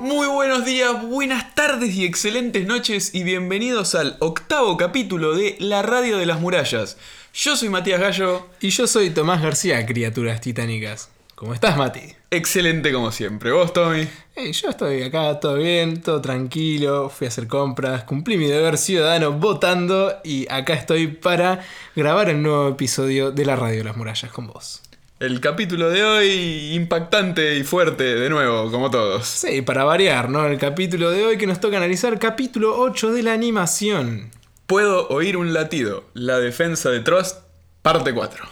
Muy 0.00 0.28
buenos 0.28 0.64
días, 0.64 1.02
buenas 1.06 1.54
tardes 1.54 1.94
y 1.94 2.06
excelentes 2.06 2.66
noches 2.66 3.14
y 3.14 3.22
bienvenidos 3.22 3.94
al 3.94 4.16
octavo 4.20 4.78
capítulo 4.78 5.34
de 5.34 5.56
La 5.60 5.82
Radio 5.82 6.16
de 6.16 6.24
las 6.24 6.40
Murallas. 6.40 6.96
Yo 7.34 7.54
soy 7.54 7.68
Matías 7.68 8.00
Gallo. 8.00 8.46
Y 8.62 8.70
yo 8.70 8.86
soy 8.86 9.10
Tomás 9.10 9.42
García, 9.42 9.84
criaturas 9.84 10.40
titánicas. 10.40 11.10
¿Cómo 11.34 11.52
estás, 11.52 11.76
Mati? 11.76 12.00
Excelente 12.30 12.94
como 12.94 13.12
siempre. 13.12 13.52
¿Vos, 13.52 13.74
Tommy? 13.74 14.08
Hey, 14.34 14.52
yo 14.52 14.70
estoy 14.70 15.02
acá, 15.02 15.38
todo 15.38 15.56
bien, 15.56 16.00
todo 16.00 16.22
tranquilo, 16.22 17.10
fui 17.10 17.26
a 17.26 17.28
hacer 17.28 17.46
compras, 17.46 18.04
cumplí 18.04 18.38
mi 18.38 18.46
deber 18.46 18.78
ciudadano 18.78 19.32
votando 19.32 20.14
y 20.24 20.50
acá 20.50 20.72
estoy 20.72 21.08
para 21.08 21.62
grabar 21.94 22.30
el 22.30 22.40
nuevo 22.42 22.70
episodio 22.70 23.32
de 23.32 23.44
la 23.44 23.54
Radio 23.54 23.76
de 23.76 23.84
las 23.84 23.98
Murallas 23.98 24.32
con 24.32 24.46
vos. 24.46 24.80
El 25.20 25.38
capítulo 25.40 25.90
de 25.90 26.02
hoy 26.02 26.72
impactante 26.74 27.56
y 27.56 27.62
fuerte, 27.62 28.04
de 28.14 28.30
nuevo, 28.30 28.70
como 28.70 28.90
todos. 28.90 29.26
Sí, 29.26 29.60
para 29.60 29.84
variar, 29.84 30.30
¿no? 30.30 30.46
El 30.46 30.58
capítulo 30.58 31.10
de 31.10 31.26
hoy 31.26 31.36
que 31.36 31.46
nos 31.46 31.60
toca 31.60 31.76
analizar, 31.76 32.18
capítulo 32.18 32.78
8 32.80 33.12
de 33.12 33.22
la 33.22 33.34
animación. 33.34 34.30
Puedo 34.66 35.08
oír 35.08 35.36
un 35.36 35.52
latido. 35.52 36.04
La 36.14 36.38
defensa 36.38 36.88
de 36.88 37.00
Trust, 37.00 37.36
parte 37.82 38.14
4. 38.14 38.46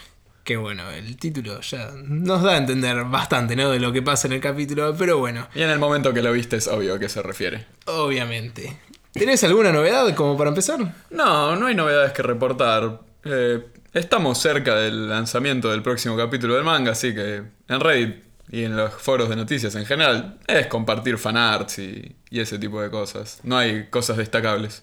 Que 0.44 0.58
bueno, 0.58 0.90
el 0.90 1.16
título 1.16 1.58
ya 1.62 1.90
nos 2.04 2.42
da 2.42 2.52
a 2.52 2.56
entender 2.58 3.02
bastante, 3.04 3.56
¿no? 3.56 3.70
De 3.70 3.80
lo 3.80 3.90
que 3.90 4.02
pasa 4.02 4.26
en 4.26 4.34
el 4.34 4.40
capítulo, 4.40 4.94
pero 4.98 5.16
bueno, 5.16 5.48
Y 5.54 5.62
en 5.62 5.70
el 5.70 5.78
momento 5.78 6.12
que 6.12 6.20
lo 6.20 6.32
viste 6.32 6.56
es 6.56 6.68
obvio 6.68 6.94
a 6.94 6.98
qué 6.98 7.08
se 7.08 7.22
refiere. 7.22 7.64
obviamente. 7.86 8.78
¿Tenés 9.12 9.42
alguna 9.42 9.72
novedad 9.72 10.14
como 10.14 10.36
para 10.36 10.50
empezar? 10.50 10.78
No, 11.08 11.56
no 11.56 11.66
hay 11.66 11.74
novedades 11.74 12.12
que 12.12 12.22
reportar. 12.22 13.00
Eh, 13.24 13.64
estamos 13.98 14.38
cerca 14.38 14.76
del 14.76 15.08
lanzamiento 15.08 15.70
del 15.70 15.82
próximo 15.82 16.16
capítulo 16.16 16.54
del 16.54 16.64
manga, 16.64 16.92
así 16.92 17.14
que 17.14 17.42
en 17.68 17.80
Reddit 17.80 18.16
y 18.50 18.62
en 18.62 18.76
los 18.76 18.94
foros 18.94 19.28
de 19.28 19.36
noticias 19.36 19.74
en 19.74 19.84
general 19.84 20.38
es 20.46 20.66
compartir 20.68 21.18
fanarts 21.18 21.78
y, 21.78 22.16
y 22.30 22.40
ese 22.40 22.58
tipo 22.58 22.80
de 22.80 22.90
cosas. 22.90 23.40
No 23.42 23.58
hay 23.58 23.88
cosas 23.90 24.16
destacables. 24.16 24.82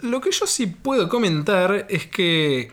Lo 0.00 0.20
que 0.20 0.30
yo 0.30 0.46
sí 0.46 0.66
puedo 0.66 1.08
comentar 1.08 1.86
es 1.88 2.06
que 2.06 2.72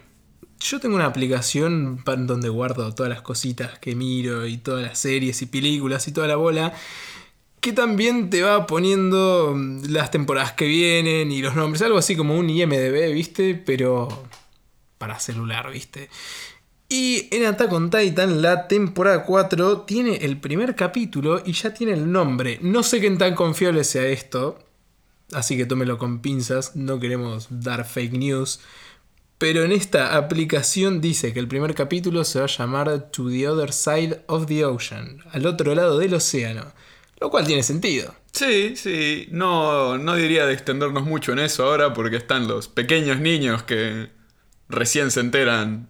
yo 0.59 0.79
tengo 0.79 0.95
una 0.95 1.05
aplicación 1.05 2.03
donde 2.05 2.49
guardo 2.49 2.93
todas 2.93 3.09
las 3.09 3.21
cositas 3.21 3.77
que 3.79 3.95
miro 3.95 4.47
y 4.47 4.57
todas 4.57 4.83
las 4.83 4.97
series 4.97 5.41
y 5.41 5.45
películas 5.45 6.07
y 6.07 6.11
toda 6.11 6.27
la 6.27 6.35
bola. 6.35 6.73
Que 7.59 7.73
también 7.73 8.29
te 8.29 8.43
va 8.43 8.65
poniendo 8.65 9.53
mm, 9.55 9.85
las 9.89 10.11
temporadas 10.11 10.53
que 10.53 10.65
vienen 10.65 11.31
y 11.31 11.41
los 11.41 11.55
nombres. 11.55 11.81
Algo 11.81 11.97
así 11.97 12.15
como 12.15 12.37
un 12.37 12.49
IMDB, 12.49 13.13
¿viste? 13.13 13.55
Pero 13.55 14.07
para 14.97 15.19
celular, 15.19 15.71
¿viste? 15.71 16.09
Y 16.89 17.27
en 17.35 17.45
Attack 17.45 17.73
on 17.73 17.89
Titan, 17.89 18.41
la 18.41 18.67
temporada 18.67 19.25
4 19.25 19.81
tiene 19.81 20.17
el 20.17 20.39
primer 20.39 20.73
capítulo 20.75 21.43
y 21.45 21.51
ya 21.51 21.73
tiene 21.73 21.93
el 21.93 22.09
nombre. 22.09 22.59
No 22.61 22.81
sé 22.81 23.01
qué 23.01 23.11
tan 23.11 23.35
confiable 23.35 23.83
sea 23.83 24.05
esto, 24.07 24.59
así 25.33 25.57
que 25.57 25.65
tómelo 25.65 25.97
con 25.97 26.19
pinzas, 26.21 26.77
no 26.77 26.99
queremos 26.99 27.47
dar 27.49 27.85
fake 27.85 28.13
news. 28.13 28.61
Pero 29.37 29.63
en 29.63 29.73
esta 29.73 30.15
aplicación 30.15 31.01
dice 31.01 31.33
que 31.33 31.39
el 31.39 31.49
primer 31.49 31.75
capítulo 31.75 32.23
se 32.23 32.39
va 32.39 32.45
a 32.45 32.47
llamar 32.47 33.11
To 33.11 33.29
the 33.29 33.49
Other 33.49 33.73
Side 33.73 34.23
of 34.27 34.47
the 34.47 34.63
Ocean, 34.63 35.21
al 35.31 35.45
otro 35.45 35.75
lado 35.75 35.99
del 35.99 36.13
océano, 36.13 36.71
lo 37.19 37.29
cual 37.29 37.45
tiene 37.45 37.63
sentido. 37.63 38.15
Sí, 38.31 38.75
sí, 38.77 39.27
no, 39.31 39.97
no 39.97 40.15
diría 40.15 40.45
de 40.45 40.53
extendernos 40.53 41.03
mucho 41.03 41.33
en 41.33 41.39
eso 41.39 41.65
ahora 41.65 41.93
porque 41.93 42.15
están 42.15 42.47
los 42.47 42.69
pequeños 42.69 43.19
niños 43.19 43.63
que 43.63 44.09
recién 44.69 45.11
se 45.11 45.19
enteran 45.21 45.87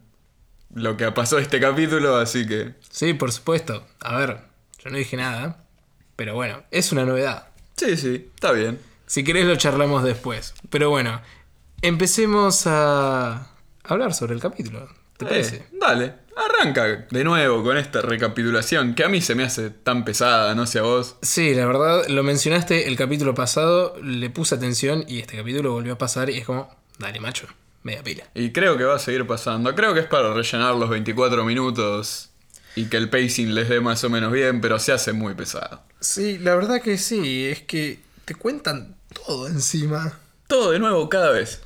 lo 0.73 0.97
que 0.97 1.11
pasó 1.11 1.39
este 1.39 1.59
capítulo, 1.59 2.17
así 2.17 2.45
que... 2.47 2.73
Sí, 2.89 3.14
por 3.14 3.31
supuesto. 3.31 3.86
A 4.02 4.16
ver, 4.17 4.39
yo 4.83 4.89
no 4.89 4.98
dije 4.98 5.17
nada, 5.17 5.64
pero 6.15 6.36
bueno, 6.36 6.64
es 6.71 6.92
una 6.92 7.05
novedad. 7.05 7.48
Sí, 7.76 7.95
sí, 7.98 8.30
está 8.36 8.52
bien. 8.52 8.80
Si 9.05 9.23
querés 9.23 9.45
lo 9.45 9.55
charlamos 9.55 10.04
después. 10.04 10.54
Pero 10.70 10.89
bueno, 10.89 11.21
empecemos 11.82 12.67
a 12.67 13.48
hablar 13.83 14.14
sobre 14.14 14.33
el 14.33 14.42
capítulo. 14.42 14.87
¿Te 15.17 15.26
Eh, 15.26 15.27
parece? 15.30 15.67
dale, 15.80 16.14
arranca 16.36 17.08
de 17.10 17.23
nuevo 17.23 17.64
con 17.64 17.77
esta 17.77 18.02
recapitulación 18.02 18.93
que 18.93 19.04
a 19.04 19.10
mí 19.10 19.21
se 19.21 19.33
me 19.36 19.43
hace 19.43 19.70
tan 19.70 20.04
pesada, 20.05 20.54
no 20.55 20.67
sé 20.67 20.80
a 20.80 20.83
vos. 20.83 21.16
Sí, 21.21 21.54
la 21.55 21.66
verdad, 21.66 22.08
lo 22.08 22.21
mencionaste 22.23 22.87
el 22.87 22.95
capítulo 22.98 23.33
pasado, 23.33 23.95
le 24.04 24.30
puse 24.30 24.55
atención 24.55 25.05
y 25.08 25.20
este 25.20 25.37
capítulo 25.37 25.71
volvió 25.71 25.93
a 25.93 25.98
pasar 25.98 26.30
y 26.30 26.37
es 26.37 26.45
como, 26.45 26.70
dale 26.99 27.20
macho, 27.20 27.48
media 27.87 28.03
pila. 28.03 28.23
Y 28.36 28.52
creo 28.52 28.77
que 28.77 28.83
va 28.83 28.95
a 28.95 28.99
seguir 28.99 29.25
pasando. 29.25 29.73
Creo 29.73 29.93
que 29.93 30.02
es 30.02 30.05
para 30.05 30.33
rellenar 30.33 30.75
los 30.75 30.89
24 30.89 31.43
minutos 31.45 32.30
y 32.75 32.86
que 32.86 32.98
el 32.98 33.09
pacing 33.09 33.55
les 33.55 33.70
dé 33.70 33.80
más 33.80 34.03
o 34.03 34.09
menos 34.09 34.31
bien, 34.31 34.61
pero 34.61 34.77
se 34.77 34.92
hace 34.92 35.14
muy 35.14 35.33
pesado. 35.33 35.81
Sí, 35.99 36.37
la 36.37 36.55
verdad 36.55 36.81
que 36.81 36.98
sí, 36.98 37.45
es 37.48 37.61
que 37.61 37.99
te 38.25 38.36
cuentan 38.36 38.95
todo 39.25 39.48
encima. 39.48 40.20
Todo 40.48 40.71
de 40.71 40.80
nuevo 40.80 41.09
cada 41.09 41.31
vez. 41.31 41.61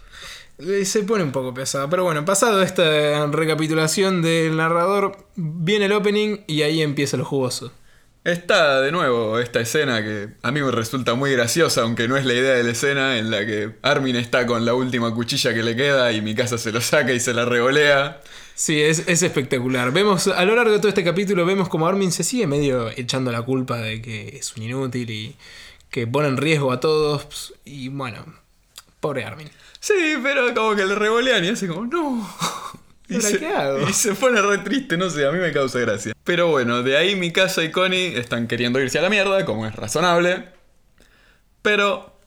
Eh, 0.60 0.86
Se 0.86 1.04
pone 1.04 1.24
un 1.24 1.32
poco 1.32 1.54
pesado, 1.54 1.90
pero 1.90 2.04
bueno, 2.04 2.24
pasado 2.24 2.62
esta 2.62 3.26
recapitulación 3.28 4.22
del 4.22 4.56
narrador, 4.56 5.18
viene 5.36 5.86
el 5.86 5.92
opening 5.94 6.38
y 6.48 6.62
ahí 6.62 6.82
empieza 6.82 7.18
lo 7.18 7.26
jugoso. 7.26 7.74
Está 8.24 8.82
de 8.82 8.92
nuevo 8.92 9.40
esta 9.40 9.62
escena 9.62 10.04
que 10.04 10.30
a 10.44 10.52
mí 10.52 10.62
me 10.62 10.70
resulta 10.70 11.16
muy 11.16 11.32
graciosa, 11.32 11.82
aunque 11.82 12.08
no 12.08 12.18
es 12.18 12.26
la 12.26 12.34
idea 12.34 12.54
de 12.54 12.64
la 12.64 12.70
escena, 12.70 13.18
en 13.18 13.32
la 13.32 13.44
que 13.48 13.72
Armin 13.82 14.16
está 14.16 14.46
con 14.46 14.64
la 14.64 14.76
última 14.76 15.12
cuchilla 15.16 15.56
que 15.56 15.64
le 15.64 15.76
queda 15.76 16.12
y 16.12 16.22
mi 16.22 16.36
casa 16.36 16.60
se 16.60 16.72
lo 16.72 16.82
saca 16.82 17.14
y 17.14 17.20
se 17.20 17.34
la 17.34 17.46
revolea. 17.46 18.22
Sí, 18.54 18.80
es, 18.80 19.08
es 19.08 19.24
espectacular. 19.24 19.92
Vemos, 19.92 20.28
a 20.28 20.46
lo 20.46 20.56
largo 20.56 20.72
de 20.72 20.78
todo 20.78 20.90
este 20.90 21.04
capítulo, 21.04 21.48
vemos 21.48 21.68
como 21.68 21.88
Armin 21.88 22.12
se 22.12 22.24
sigue 22.24 22.46
medio 22.46 22.92
echando 22.92 23.32
la 23.32 23.42
culpa 23.42 23.78
de 23.78 24.04
que 24.04 24.38
es 24.38 24.56
un 24.56 24.62
inútil 24.62 25.10
y 25.10 25.36
que 25.90 26.06
pone 26.06 26.28
en 26.28 26.38
riesgo 26.38 26.72
a 26.72 26.80
todos. 26.80 27.56
Y 27.66 27.90
bueno, 27.90 28.24
pobre 29.00 29.26
Armin. 29.26 29.50
Sí, 29.80 30.14
pero 30.22 30.54
como 30.54 30.76
que 30.76 30.86
le 30.86 30.94
revolean 30.94 31.44
y 31.44 31.50
hace 31.50 31.68
como, 31.68 31.88
no. 31.88 32.30
¿Y 33.12 33.16
ahora 33.16 33.28
se, 33.28 33.40
qué 33.40 33.48
hago? 33.48 33.90
y 33.90 33.94
se 33.94 34.16
pone 34.16 34.42
re 34.42 34.60
triste, 34.60 34.98
no 34.98 35.10
sé, 35.10 35.26
a 35.26 35.32
mí 35.32 35.40
me 35.40 35.52
causa 35.52 35.80
gracia. 35.80 36.14
Pero 36.24 36.48
bueno, 36.48 36.82
de 36.82 36.96
ahí 36.96 37.16
mi 37.16 37.32
casa 37.32 37.62
y 37.64 37.70
Connie 37.72 38.16
están 38.18 38.48
queriendo 38.48 38.80
irse 38.80 39.00
a 39.00 39.02
la 39.02 39.10
mierda, 39.10 39.44
como 39.44 39.66
es 39.66 39.76
razonable. 39.76 40.46
Pero 41.62 42.18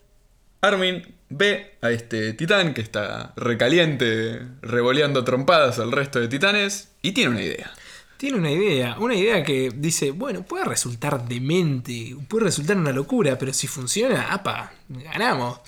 Armin 0.61 1.15
ve 1.31 1.77
a 1.81 1.91
este 1.91 2.34
titán 2.34 2.75
que 2.75 2.83
está 2.83 3.33
recaliente, 3.37 4.43
revoleando 4.61 5.25
trompadas 5.25 5.78
al 5.78 5.91
resto 5.91 6.21
de 6.21 6.28
titanes, 6.28 6.93
y 7.00 7.12
tiene 7.12 7.31
una 7.31 7.43
idea. 7.43 7.73
Tiene 8.19 8.39
una 8.39 8.50
idea, 8.50 8.97
una 8.99 9.15
idea 9.15 9.43
que 9.43 9.71
dice, 9.75 10.11
bueno, 10.11 10.44
puede 10.44 10.65
resultar 10.65 11.27
demente, 11.27 12.15
puede 12.28 12.44
resultar 12.44 12.77
una 12.77 12.93
locura, 12.93 13.39
pero 13.39 13.53
si 13.53 13.67
funciona, 13.67 14.33
apa, 14.33 14.73
ganamos. 14.89 15.61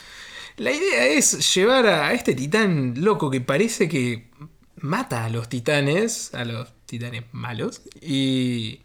La 0.58 0.70
idea 0.70 1.06
es 1.06 1.54
llevar 1.54 1.86
a 1.86 2.12
este 2.12 2.34
titán 2.34 2.94
loco 2.96 3.30
que 3.30 3.40
parece 3.40 3.88
que 3.88 4.30
mata 4.76 5.24
a 5.24 5.30
los 5.30 5.48
titanes, 5.48 6.34
a 6.34 6.44
los 6.44 6.68
titanes 6.86 7.24
malos, 7.32 7.82
y 8.00 8.80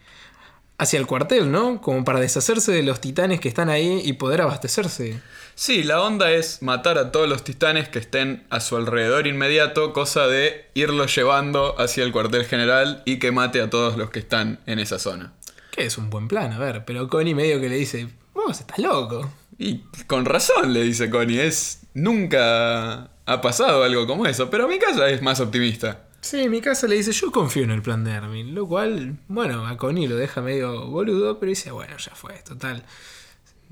hacia 0.77 0.99
el 0.99 1.05
cuartel, 1.05 1.51
¿no? 1.51 1.79
Como 1.79 2.03
para 2.03 2.19
deshacerse 2.19 2.71
de 2.71 2.81
los 2.81 2.99
titanes 2.99 3.39
que 3.39 3.47
están 3.47 3.69
ahí 3.69 4.01
y 4.03 4.13
poder 4.13 4.41
abastecerse. 4.41 5.21
Sí, 5.53 5.83
la 5.83 6.01
onda 6.01 6.31
es 6.31 6.63
matar 6.63 6.97
a 6.97 7.11
todos 7.11 7.29
los 7.29 7.43
titanes 7.43 7.87
que 7.87 7.99
estén 7.99 8.47
a 8.49 8.59
su 8.59 8.77
alrededor 8.77 9.27
inmediato, 9.27 9.93
cosa 9.93 10.25
de 10.25 10.65
irlos 10.73 11.15
llevando 11.15 11.79
hacia 11.79 12.03
el 12.03 12.11
cuartel 12.11 12.45
general 12.45 13.03
y 13.05 13.19
que 13.19 13.31
mate 13.31 13.61
a 13.61 13.69
todos 13.69 13.95
los 13.95 14.09
que 14.09 14.17
están 14.17 14.59
en 14.65 14.79
esa 14.79 14.97
zona. 14.97 15.33
Que 15.69 15.85
es 15.85 15.99
un 15.99 16.09
buen 16.09 16.27
plan, 16.27 16.51
a 16.51 16.57
ver, 16.57 16.83
pero 16.83 17.07
Connie 17.07 17.35
medio 17.35 17.61
que 17.61 17.69
le 17.69 17.75
dice, 17.75 18.07
vos 18.33 18.59
estás 18.59 18.79
loco. 18.79 19.31
Y 19.59 19.83
con 20.07 20.25
razón, 20.25 20.73
le 20.73 20.81
dice 20.81 21.11
Connie, 21.11 21.41
es. 21.41 21.81
nunca 21.93 23.11
ha 23.31 23.41
pasado 23.41 23.83
algo 23.83 24.07
como 24.07 24.25
eso, 24.25 24.49
pero 24.49 24.67
mi 24.67 24.79
casa 24.79 25.09
es 25.09 25.21
más 25.21 25.39
optimista. 25.39 26.05
Sí, 26.21 26.49
mi 26.49 26.61
casa 26.61 26.87
le 26.87 26.95
dice, 26.95 27.11
yo 27.11 27.31
confío 27.31 27.63
en 27.63 27.71
el 27.71 27.81
plan 27.81 28.03
de 28.03 28.11
Armin, 28.11 28.53
lo 28.53 28.67
cual, 28.67 29.17
bueno, 29.27 29.65
a 29.67 29.75
Connie 29.77 30.07
lo 30.07 30.15
deja 30.15 30.41
medio 30.41 30.87
boludo, 30.87 31.39
pero 31.39 31.49
dice, 31.49 31.71
bueno, 31.71 31.97
ya 31.97 32.13
fue, 32.13 32.35
total. 32.47 32.83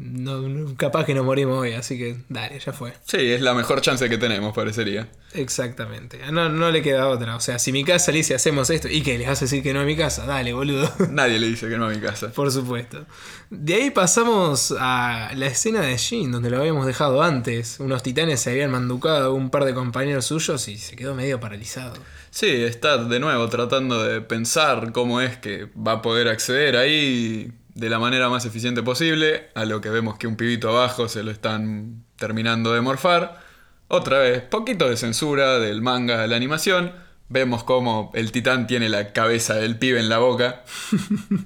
No, 0.01 0.39
no- 0.47 0.75
capaz 0.77 1.03
que 1.05 1.13
nos 1.13 1.25
morimos 1.25 1.57
hoy, 1.57 1.73
así 1.73 1.97
que 1.97 2.15
dale, 2.29 2.57
ya 2.57 2.71
fue. 2.71 2.93
Sí, 3.05 3.17
es 3.17 3.41
la 3.41 3.53
mejor 3.53 3.81
chance 3.81 4.07
que 4.07 4.17
tenemos, 4.17 4.53
parecería. 4.55 5.09
Exactamente. 5.33 6.19
No, 6.31 6.47
no 6.47 6.71
le 6.71 6.81
queda 6.81 7.09
otra. 7.09 7.35
O 7.35 7.41
sea, 7.41 7.59
si 7.59 7.73
mi 7.73 7.83
casa 7.83 8.11
le 8.13 8.19
dice 8.19 8.33
hacemos 8.33 8.69
esto, 8.69 8.87
¿y 8.87 9.01
qué? 9.01 9.17
¿Les 9.17 9.27
vas 9.27 9.41
a 9.41 9.45
decir 9.45 9.61
que 9.61 9.73
no 9.73 9.81
a 9.81 9.83
mi 9.83 9.97
casa? 9.97 10.25
Dale, 10.25 10.53
boludo. 10.53 10.89
Nadie 11.11 11.37
le 11.37 11.47
dice 11.47 11.67
que 11.67 11.77
no 11.77 11.87
a 11.87 11.89
mi 11.89 11.99
casa. 11.99 12.31
Por 12.31 12.49
supuesto. 12.49 13.05
De 13.49 13.73
ahí 13.73 13.89
pasamos 13.89 14.73
a 14.79 15.31
la 15.35 15.47
escena 15.47 15.81
de 15.81 15.97
Jin, 15.97 16.31
donde 16.31 16.49
lo 16.49 16.59
habíamos 16.59 16.85
dejado 16.85 17.21
antes. 17.21 17.81
Unos 17.81 18.01
titanes 18.01 18.39
se 18.39 18.51
habían 18.51 18.71
manducado 18.71 19.31
a 19.31 19.33
un 19.33 19.49
par 19.49 19.65
de 19.65 19.73
compañeros 19.73 20.23
suyos 20.25 20.65
y 20.69 20.77
se 20.77 20.95
quedó 20.95 21.13
medio 21.13 21.41
paralizado. 21.41 21.93
Sí, 22.31 22.47
está 22.47 23.03
de 23.03 23.19
nuevo 23.19 23.49
tratando 23.49 24.01
de 24.01 24.21
pensar 24.21 24.93
cómo 24.93 25.19
es 25.19 25.35
que 25.37 25.65
va 25.75 25.93
a 25.93 26.01
poder 26.01 26.27
acceder 26.29 26.77
ahí 26.77 27.51
de 27.79 27.89
la 27.89 27.97
manera 27.97 28.29
más 28.29 28.45
eficiente 28.45 28.83
posible, 28.83 29.49
a 29.55 29.65
lo 29.65 29.79
que 29.79 29.89
vemos 29.89 30.17
que 30.17 30.27
un 30.27 30.35
pibito 30.35 30.69
abajo 30.69 31.07
se 31.07 31.23
lo 31.23 31.31
están 31.31 32.03
terminando 32.17 32.73
de 32.73 32.81
morfar. 32.81 33.39
Otra 33.87 34.19
vez, 34.19 34.41
poquito 34.41 34.89
de 34.89 34.97
censura 34.97 35.59
del 35.59 35.81
manga 35.81 36.23
a 36.23 36.27
la 36.27 36.35
animación. 36.35 36.93
Vemos 37.29 37.63
cómo 37.63 38.11
el 38.15 38.31
titán 38.31 38.67
tiene 38.67 38.89
la 38.89 39.13
cabeza 39.13 39.55
del 39.55 39.77
pibe 39.77 39.99
en 39.99 40.09
la 40.09 40.17
boca. 40.17 40.63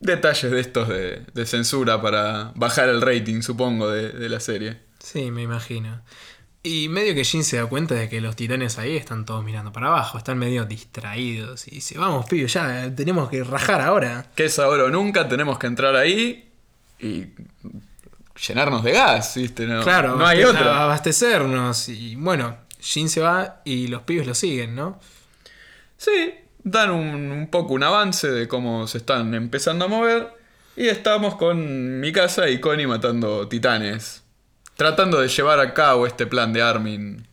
detalles 0.00 0.50
de 0.50 0.60
estos 0.60 0.88
de, 0.88 1.22
de 1.32 1.46
censura 1.46 2.00
para 2.00 2.52
bajar 2.54 2.88
el 2.88 3.00
rating, 3.00 3.42
supongo, 3.42 3.90
de, 3.90 4.10
de 4.10 4.28
la 4.28 4.40
serie. 4.40 4.80
Sí, 4.98 5.30
me 5.30 5.42
imagino. 5.42 6.02
Y 6.64 6.88
medio 6.88 7.14
que 7.14 7.24
Jin 7.24 7.42
se 7.42 7.56
da 7.56 7.66
cuenta 7.66 7.96
de 7.96 8.08
que 8.08 8.20
los 8.20 8.36
titanes 8.36 8.78
ahí 8.78 8.96
están 8.96 9.24
todos 9.24 9.44
mirando 9.44 9.72
para 9.72 9.88
abajo, 9.88 10.16
están 10.18 10.38
medio 10.38 10.64
distraídos. 10.64 11.66
Y 11.66 11.72
dice, 11.72 11.98
vamos, 11.98 12.26
pibe, 12.26 12.46
ya 12.46 12.94
tenemos 12.94 13.28
que 13.28 13.42
rajar 13.42 13.80
ahora. 13.80 14.26
Que 14.36 14.44
es 14.44 14.58
ahora 14.60 14.84
o 14.84 14.88
nunca, 14.88 15.28
tenemos 15.28 15.58
que 15.58 15.66
entrar 15.66 15.96
ahí 15.96 16.52
y 17.00 17.26
llenarnos 18.46 18.84
de 18.84 18.92
gas, 18.92 19.34
¿viste? 19.34 19.66
No, 19.66 19.82
claro, 19.82 20.16
no 20.16 20.24
hay 20.24 20.44
otra. 20.44 20.84
abastecernos. 20.84 21.88
Y 21.88 22.14
bueno, 22.14 22.56
Jin 22.80 23.08
se 23.08 23.20
va 23.20 23.60
y 23.64 23.88
los 23.88 24.02
pibes 24.02 24.28
lo 24.28 24.34
siguen, 24.34 24.76
¿no? 24.76 25.00
Sí, 25.96 26.34
dan 26.62 26.92
un, 26.92 27.32
un 27.32 27.50
poco 27.50 27.74
un 27.74 27.82
avance 27.82 28.30
de 28.30 28.46
cómo 28.46 28.86
se 28.86 28.98
están 28.98 29.34
empezando 29.34 29.86
a 29.86 29.88
mover. 29.88 30.28
Y 30.76 30.86
estamos 30.86 31.34
con 31.34 31.98
Mikasa 32.00 32.48
y 32.48 32.60
Connie 32.60 32.86
matando 32.86 33.48
titanes. 33.48 34.21
Tratando 34.82 35.20
de 35.20 35.28
llevar 35.28 35.60
a 35.60 35.74
cabo 35.74 36.08
este 36.08 36.26
plan 36.26 36.52
de 36.52 36.60
Armin 36.60 37.24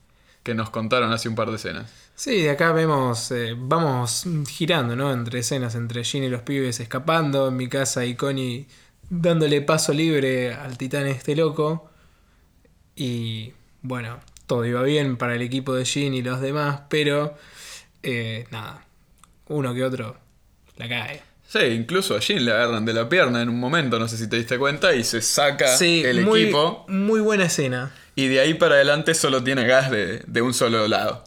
que 0.43 0.53
nos 0.53 0.69
contaron 0.69 1.11
hace 1.11 1.27
un 1.27 1.33
par 1.33 1.49
de 1.49 1.55
escenas. 1.55 1.91
Sí, 2.13 2.43
de 2.43 2.51
acá 2.51 2.73
vemos, 2.73 3.31
eh, 3.31 3.55
vamos 3.57 4.27
girando, 4.47 4.95
¿no? 4.95 5.11
Entre 5.11 5.39
escenas, 5.39 5.73
entre 5.73 6.03
Jin 6.03 6.25
y 6.25 6.29
los 6.29 6.43
pibes 6.43 6.79
escapando, 6.79 7.47
en 7.47 7.57
mi 7.57 7.67
casa 7.67 8.05
y 8.05 8.13
Connie 8.13 8.67
dándole 9.09 9.63
paso 9.63 9.93
libre 9.93 10.53
al 10.53 10.77
titán 10.77 11.07
este 11.07 11.35
loco. 11.35 11.89
Y 12.95 13.51
bueno, 13.81 14.19
todo 14.45 14.63
iba 14.63 14.83
bien 14.83 15.17
para 15.17 15.33
el 15.33 15.41
equipo 15.41 15.73
de 15.73 15.85
Jin 15.85 16.13
y 16.13 16.21
los 16.21 16.41
demás, 16.41 16.81
pero 16.87 17.35
eh, 18.03 18.45
nada, 18.51 18.85
uno 19.47 19.73
que 19.73 19.83
otro 19.83 20.17
la 20.77 20.87
cae. 20.87 21.28
Sí, 21.51 21.59
incluso 21.59 22.15
a 22.15 22.21
Jin 22.21 22.45
le 22.45 22.51
agarran 22.51 22.85
de 22.85 22.93
la 22.93 23.09
pierna 23.09 23.41
en 23.41 23.49
un 23.49 23.59
momento, 23.59 23.97
no 23.97 24.07
sé 24.07 24.17
si 24.17 24.29
te 24.29 24.35
diste 24.37 24.59
cuenta, 24.59 24.93
y 24.93 25.03
se 25.03 25.19
saca 25.19 25.75
Sí, 25.77 26.03
el 26.05 26.21
muy, 26.21 26.43
equipo. 26.43 26.85
muy 26.87 27.21
buena 27.21 27.45
escena. 27.45 27.91
Y 28.15 28.27
de 28.27 28.39
ahí 28.39 28.53
para 28.53 28.75
adelante 28.75 29.15
solo 29.15 29.43
tiene 29.43 29.65
gas 29.65 29.89
de, 29.89 30.21
de 30.27 30.41
un 30.43 30.53
solo 30.53 30.87
lado. 30.87 31.23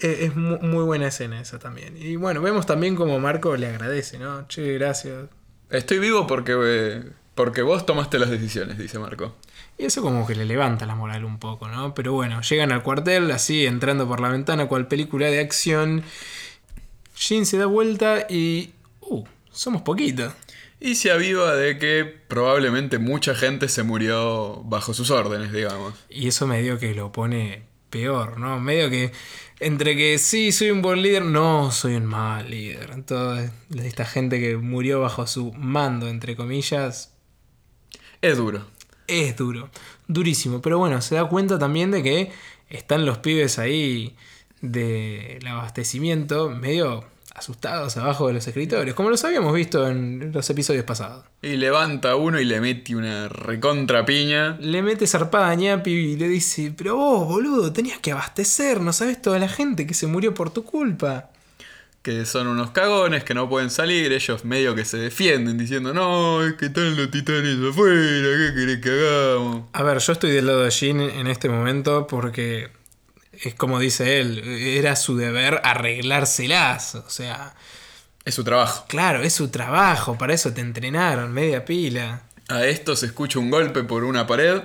Eh, 0.00 0.20
Es 0.22 0.36
mu- 0.36 0.58
muy 0.60 0.84
buena 0.84 1.08
escena 1.08 1.38
esa 1.38 1.58
también. 1.58 1.96
Y 2.00 2.16
bueno, 2.16 2.40
vemos 2.40 2.64
también 2.64 2.96
como 2.96 3.20
Marco 3.20 3.56
le 3.58 3.66
agradece, 3.66 4.18
¿no? 4.18 4.48
Che, 4.48 4.72
gracias. 4.72 5.26
Estoy 5.68 5.98
vivo 5.98 6.26
porque, 6.26 7.02
porque 7.34 7.60
vos 7.60 7.84
tomaste 7.84 8.18
las 8.18 8.30
decisiones, 8.30 8.78
dice 8.78 8.98
Marco. 8.98 9.36
Y 9.76 9.84
eso 9.84 10.00
como 10.00 10.26
que 10.26 10.34
le 10.34 10.46
levanta 10.46 10.86
la 10.86 10.94
moral 10.94 11.26
un 11.26 11.38
poco, 11.38 11.68
¿no? 11.68 11.94
Pero 11.94 12.14
bueno, 12.14 12.40
llegan 12.40 12.72
al 12.72 12.82
cuartel, 12.82 13.30
así, 13.32 13.66
entrando 13.66 14.08
por 14.08 14.20
la 14.20 14.30
ventana, 14.30 14.66
cual 14.66 14.88
película 14.88 15.26
de 15.26 15.40
acción. 15.40 16.04
Jin 17.16 17.44
se 17.44 17.58
da 17.58 17.66
vuelta 17.66 18.26
y... 18.30 18.70
Uh, 19.00 19.24
somos 19.50 19.82
poquitos. 19.82 20.32
Y 20.80 20.94
se 20.94 21.10
aviva 21.10 21.54
de 21.56 21.76
que 21.78 22.04
probablemente 22.04 22.98
mucha 22.98 23.34
gente 23.34 23.68
se 23.68 23.82
murió 23.82 24.62
bajo 24.64 24.94
sus 24.94 25.10
órdenes, 25.10 25.52
digamos. 25.52 25.94
Y 26.08 26.28
eso 26.28 26.46
medio 26.46 26.78
que 26.78 26.94
lo 26.94 27.10
pone 27.10 27.64
peor, 27.90 28.38
¿no? 28.38 28.60
Medio 28.60 28.88
que... 28.90 29.12
Entre 29.60 29.96
que 29.96 30.18
sí, 30.18 30.52
soy 30.52 30.70
un 30.70 30.82
buen 30.82 31.02
líder, 31.02 31.24
no, 31.24 31.72
soy 31.72 31.96
un 31.96 32.06
mal 32.06 32.48
líder. 32.48 33.02
Toda 33.02 33.50
esta 33.82 34.04
gente 34.04 34.38
que 34.38 34.56
murió 34.56 35.00
bajo 35.00 35.26
su 35.26 35.52
mando, 35.52 36.06
entre 36.08 36.36
comillas, 36.36 37.12
Es 38.22 38.36
duro. 38.36 38.64
es 39.08 39.36
duro, 39.36 39.68
durísimo. 40.06 40.62
Pero 40.62 40.78
bueno, 40.78 41.00
se 41.02 41.16
da 41.16 41.28
cuenta 41.28 41.58
también 41.58 41.90
de 41.90 42.04
que 42.04 42.30
están 42.68 43.04
los 43.04 43.18
pibes 43.18 43.58
ahí 43.58 44.14
del 44.60 45.44
abastecimiento 45.44 46.50
medio 46.50 47.04
asustados 47.38 47.96
abajo 47.96 48.26
de 48.26 48.34
los 48.34 48.46
escritorios, 48.46 48.94
como 48.94 49.10
los 49.10 49.24
habíamos 49.24 49.54
visto 49.54 49.88
en 49.88 50.32
los 50.32 50.48
episodios 50.50 50.84
pasados. 50.84 51.24
Y 51.40 51.56
levanta 51.56 52.16
uno 52.16 52.40
y 52.40 52.44
le 52.44 52.60
mete 52.60 52.96
una 52.96 53.28
recontra 53.28 54.04
piña. 54.04 54.56
Le 54.60 54.82
mete 54.82 55.06
zarpada 55.06 55.50
a 55.50 55.54
Ñapi 55.54 55.90
y 55.90 56.16
le 56.16 56.28
dice, 56.28 56.72
pero 56.76 56.96
vos, 56.96 57.28
boludo, 57.28 57.72
tenías 57.72 57.98
que 57.98 58.12
abastecer, 58.12 58.80
no 58.80 58.92
sabes 58.92 59.22
toda 59.22 59.38
la 59.38 59.48
gente 59.48 59.86
que 59.86 59.94
se 59.94 60.06
murió 60.06 60.34
por 60.34 60.50
tu 60.50 60.64
culpa. 60.64 61.30
Que 62.02 62.24
son 62.24 62.46
unos 62.46 62.70
cagones 62.70 63.24
que 63.24 63.34
no 63.34 63.48
pueden 63.48 63.70
salir. 63.70 64.12
Ellos 64.12 64.44
medio 64.44 64.74
que 64.74 64.84
se 64.84 64.96
defienden 64.96 65.58
diciendo, 65.58 65.92
no, 65.92 66.44
es 66.44 66.54
que 66.54 66.66
están 66.66 66.96
los 66.96 67.10
titanes 67.10 67.58
afuera, 67.68 67.94
¿qué 67.94 68.54
querés 68.54 68.80
que 68.80 68.90
hagamos? 68.90 69.64
A 69.72 69.82
ver, 69.82 69.98
yo 69.98 70.12
estoy 70.12 70.30
del 70.30 70.46
lado 70.46 70.62
de 70.62 70.70
Jin 70.70 71.00
en 71.00 71.26
este 71.26 71.48
momento 71.48 72.06
porque 72.06 72.77
es 73.42 73.54
como 73.54 73.78
dice 73.78 74.20
él, 74.20 74.38
era 74.46 74.96
su 74.96 75.16
deber 75.16 75.60
arreglárselas, 75.64 76.94
o 76.96 77.10
sea... 77.10 77.54
Es 78.24 78.34
su 78.34 78.44
trabajo. 78.44 78.84
Claro, 78.88 79.22
es 79.22 79.32
su 79.32 79.48
trabajo, 79.48 80.18
para 80.18 80.34
eso 80.34 80.52
te 80.52 80.60
entrenaron, 80.60 81.32
media 81.32 81.64
pila. 81.64 82.22
A 82.48 82.64
esto 82.66 82.94
se 82.94 83.06
escucha 83.06 83.38
un 83.38 83.50
golpe 83.50 83.84
por 83.84 84.04
una 84.04 84.26
pared. 84.26 84.62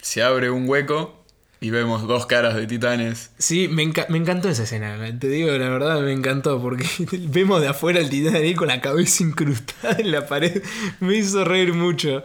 Se 0.00 0.22
abre 0.22 0.48
un 0.50 0.68
hueco 0.68 1.24
y 1.60 1.70
vemos 1.70 2.06
dos 2.06 2.26
caras 2.26 2.54
de 2.54 2.68
titanes. 2.68 3.30
Sí, 3.38 3.66
me, 3.66 3.82
enca- 3.82 4.06
me 4.08 4.18
encantó 4.18 4.48
esa 4.48 4.62
escena, 4.62 4.96
te 5.18 5.26
digo 5.28 5.50
la 5.50 5.68
verdad, 5.70 6.00
me 6.02 6.12
encantó, 6.12 6.62
porque 6.62 6.86
vemos 7.28 7.60
de 7.60 7.66
afuera 7.68 7.98
al 7.98 8.08
titán 8.10 8.36
ahí 8.36 8.54
con 8.54 8.68
la 8.68 8.80
cabeza 8.80 9.24
incrustada 9.24 9.96
en 9.98 10.12
la 10.12 10.26
pared, 10.28 10.62
me 11.00 11.16
hizo 11.16 11.44
reír 11.44 11.74
mucho. 11.74 12.22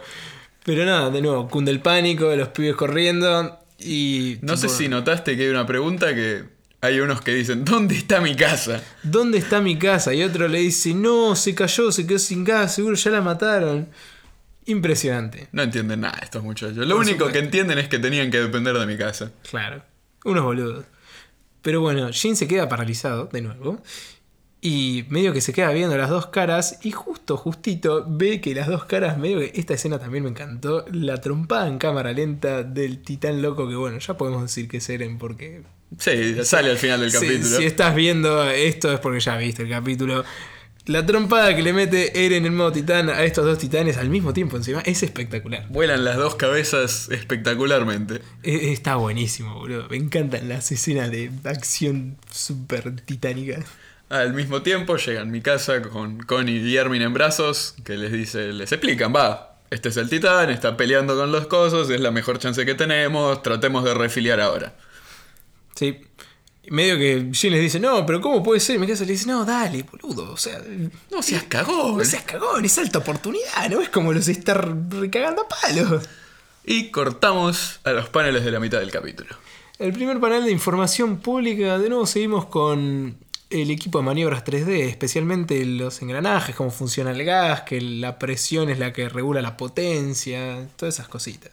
Pero 0.62 0.84
nada, 0.84 1.10
de 1.10 1.20
nuevo, 1.20 1.48
cunde 1.48 1.72
el 1.72 1.80
pánico, 1.80 2.32
los 2.36 2.48
pibes 2.48 2.76
corriendo 2.76 3.58
y... 3.78 4.38
No 4.42 4.56
sé 4.56 4.68
si 4.68 4.88
notaste 4.88 5.36
que 5.36 5.44
hay 5.44 5.48
una 5.48 5.66
pregunta 5.66 6.14
que 6.14 6.44
hay 6.80 7.00
unos 7.00 7.22
que 7.22 7.32
dicen, 7.32 7.64
¿dónde 7.64 7.94
está 7.96 8.20
mi 8.20 8.36
casa? 8.36 8.82
¿Dónde 9.02 9.38
está 9.38 9.60
mi 9.60 9.78
casa? 9.78 10.12
Y 10.12 10.22
otro 10.22 10.48
le 10.48 10.58
dice, 10.58 10.92
no, 10.94 11.34
se 11.34 11.54
cayó, 11.54 11.90
se 11.90 12.06
quedó 12.06 12.18
sin 12.18 12.44
gas, 12.44 12.74
seguro 12.74 12.94
ya 12.94 13.10
la 13.10 13.20
mataron. 13.22 13.88
Impresionante. 14.66 15.48
No 15.52 15.62
entienden 15.62 16.00
nada 16.00 16.18
estos 16.22 16.42
muchachos. 16.42 16.76
Lo 16.76 16.94
Por 16.96 17.04
único 17.04 17.26
supuesto. 17.26 17.32
que 17.32 17.38
entienden 17.44 17.78
es 17.78 17.88
que 17.88 17.98
tenían 17.98 18.30
que 18.30 18.40
depender 18.40 18.76
de 18.78 18.86
mi 18.86 18.96
casa. 18.96 19.30
Claro, 19.50 19.82
unos 20.24 20.44
boludos. 20.44 20.84
Pero 21.62 21.80
bueno, 21.80 22.10
Jin 22.12 22.36
se 22.36 22.46
queda 22.46 22.68
paralizado 22.68 23.26
de 23.32 23.40
nuevo. 23.40 23.82
Y 24.66 25.04
medio 25.10 25.34
que 25.34 25.42
se 25.42 25.52
queda 25.52 25.70
viendo 25.72 25.94
las 25.98 26.08
dos 26.08 26.28
caras. 26.28 26.78
Y 26.82 26.90
justo, 26.90 27.36
justito, 27.36 28.06
ve 28.08 28.40
que 28.40 28.54
las 28.54 28.66
dos 28.66 28.86
caras, 28.86 29.18
medio 29.18 29.38
que 29.38 29.52
esta 29.56 29.74
escena 29.74 29.98
también 29.98 30.24
me 30.24 30.30
encantó. 30.30 30.86
La 30.90 31.20
trompada 31.20 31.68
en 31.68 31.76
cámara 31.76 32.14
lenta 32.14 32.62
del 32.62 33.00
titán 33.02 33.42
loco. 33.42 33.68
Que 33.68 33.74
bueno, 33.76 33.98
ya 33.98 34.16
podemos 34.16 34.40
decir 34.40 34.66
que 34.66 34.78
es 34.78 34.88
Eren 34.88 35.18
porque. 35.18 35.60
Sí, 35.98 36.42
sale 36.44 36.70
al 36.70 36.78
final 36.78 37.00
del 37.02 37.12
capítulo. 37.12 37.58
Si, 37.58 37.64
estás 37.64 37.94
viendo 37.94 38.42
esto 38.50 38.90
es 38.90 39.00
porque 39.00 39.20
ya 39.20 39.36
viste 39.36 39.64
el 39.64 39.68
capítulo. 39.68 40.24
La 40.86 41.04
trompada 41.04 41.54
que 41.54 41.62
le 41.62 41.74
mete 41.74 42.24
Eren 42.24 42.46
en 42.46 42.56
modo 42.56 42.72
titán 42.72 43.10
a 43.10 43.22
estos 43.22 43.44
dos 43.44 43.58
titanes 43.58 43.98
al 43.98 44.08
mismo 44.08 44.32
tiempo 44.32 44.56
encima 44.56 44.80
es 44.80 45.02
espectacular. 45.02 45.66
Vuelan 45.68 46.04
las 46.04 46.16
dos 46.16 46.36
cabezas 46.36 47.10
espectacularmente. 47.10 48.22
E- 48.42 48.72
Está 48.72 48.96
buenísimo, 48.96 49.56
boludo. 49.56 49.88
Me 49.90 49.98
encantan 49.98 50.48
las 50.48 50.72
escenas 50.72 51.10
de 51.10 51.30
acción 51.44 52.16
súper 52.30 52.96
titánica. 53.02 53.62
Al 54.10 54.32
mismo 54.34 54.62
tiempo 54.62 54.96
llegan 54.96 55.30
mi 55.30 55.40
casa 55.40 55.82
con 55.82 56.18
Connie 56.18 56.58
y 56.60 56.76
Armin 56.78 57.02
en 57.02 57.14
brazos, 57.14 57.74
que 57.84 57.96
les 57.96 58.12
dice, 58.12 58.52
les 58.52 58.70
explican, 58.70 59.12
va, 59.14 59.58
este 59.70 59.88
es 59.88 59.96
el 59.96 60.08
titán, 60.08 60.50
está 60.50 60.76
peleando 60.76 61.16
con 61.16 61.32
los 61.32 61.46
cosos, 61.46 61.90
es 61.90 62.00
la 62.00 62.10
mejor 62.10 62.38
chance 62.38 62.64
que 62.64 62.74
tenemos, 62.74 63.42
tratemos 63.42 63.82
de 63.84 63.94
refiliar 63.94 64.40
ahora. 64.40 64.74
Sí. 65.74 65.98
Y 66.62 66.70
medio 66.70 66.96
que 66.96 67.30
Jin 67.32 67.52
les 67.52 67.60
dice, 67.60 67.80
no, 67.80 68.06
pero 68.06 68.20
¿cómo 68.20 68.42
puede 68.42 68.60
ser? 68.60 68.76
Y 68.76 68.78
mi 68.78 68.86
casa 68.86 69.04
le 69.04 69.12
dice, 69.12 69.26
no, 69.26 69.44
dale, 69.44 69.82
boludo. 69.82 70.32
O 70.32 70.36
sea, 70.36 70.62
No 71.10 71.22
seas 71.22 71.44
cagón. 71.44 71.98
no 71.98 72.04
seas 72.04 72.22
cagón, 72.22 72.64
es 72.64 72.78
alta 72.78 72.98
oportunidad, 73.00 73.68
¿no? 73.70 73.80
Es 73.80 73.88
como 73.88 74.12
los 74.12 74.28
estar 74.28 74.74
recagando 74.90 75.42
a 75.42 75.48
palos. 75.48 76.04
Y 76.64 76.90
cortamos 76.90 77.80
a 77.84 77.90
los 77.92 78.08
paneles 78.08 78.44
de 78.44 78.50
la 78.50 78.60
mitad 78.60 78.78
del 78.80 78.90
capítulo. 78.90 79.36
El 79.78 79.92
primer 79.92 80.20
panel 80.20 80.44
de 80.44 80.52
información 80.52 81.18
pública, 81.18 81.78
de 81.78 81.88
nuevo 81.88 82.06
seguimos 82.06 82.46
con 82.46 83.18
el 83.50 83.70
equipo 83.70 83.98
de 83.98 84.04
maniobras 84.04 84.44
3D, 84.44 84.88
especialmente 84.88 85.64
los 85.64 86.02
engranajes, 86.02 86.56
cómo 86.56 86.70
funciona 86.70 87.10
el 87.12 87.24
gas, 87.24 87.62
que 87.62 87.80
la 87.80 88.18
presión 88.18 88.70
es 88.70 88.78
la 88.78 88.92
que 88.92 89.08
regula 89.08 89.42
la 89.42 89.56
potencia, 89.56 90.66
todas 90.76 90.94
esas 90.94 91.08
cositas. 91.08 91.52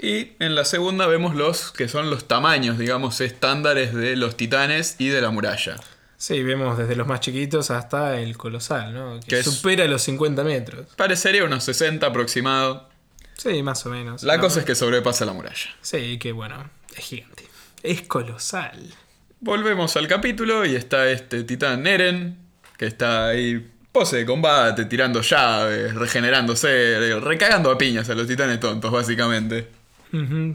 Y 0.00 0.32
en 0.38 0.54
la 0.54 0.64
segunda 0.64 1.06
vemos 1.06 1.34
los 1.34 1.72
que 1.72 1.88
son 1.88 2.10
los 2.10 2.28
tamaños, 2.28 2.78
digamos, 2.78 3.20
estándares 3.20 3.94
de 3.94 4.16
los 4.16 4.36
titanes 4.36 4.96
y 4.98 5.08
de 5.08 5.20
la 5.20 5.30
muralla. 5.30 5.76
Sí, 6.16 6.42
vemos 6.42 6.76
desde 6.78 6.96
los 6.96 7.06
más 7.06 7.20
chiquitos 7.20 7.70
hasta 7.70 8.20
el 8.20 8.36
colosal, 8.36 8.92
¿no? 8.92 9.20
Que, 9.26 9.42
supera 9.42 9.84
los 9.86 10.02
50 10.02 10.42
metros. 10.44 10.86
Parecería 10.96 11.44
unos 11.44 11.64
60 11.64 12.06
aproximado. 12.06 12.88
Sí, 13.36 13.62
más 13.62 13.86
o 13.86 13.90
menos. 13.90 14.24
La 14.24 14.36
No, 14.36 14.42
cosa 14.42 14.60
es 14.60 14.66
que 14.66 14.74
sobrepasa 14.74 15.24
la 15.24 15.32
muralla. 15.32 15.70
Sí, 15.80 16.18
que 16.18 16.32
bueno, 16.32 16.68
es 16.96 17.04
gigante. 17.04 17.46
Es 17.84 18.02
colosal. 18.02 18.92
Volvemos 19.40 19.96
al 19.96 20.08
capítulo 20.08 20.66
y 20.66 20.74
está 20.74 21.08
este 21.10 21.44
titán 21.44 21.86
Eren, 21.86 22.36
que 22.76 22.86
está 22.86 23.28
ahí 23.28 23.70
pose 23.92 24.18
de 24.18 24.26
combate, 24.26 24.84
tirando 24.86 25.22
llaves, 25.22 25.94
regenerándose, 25.94 27.18
recagando 27.20 27.70
a 27.70 27.78
piñas 27.78 28.08
a 28.10 28.14
los 28.14 28.26
titanes 28.26 28.60
tontos, 28.60 28.90
básicamente. 28.90 29.68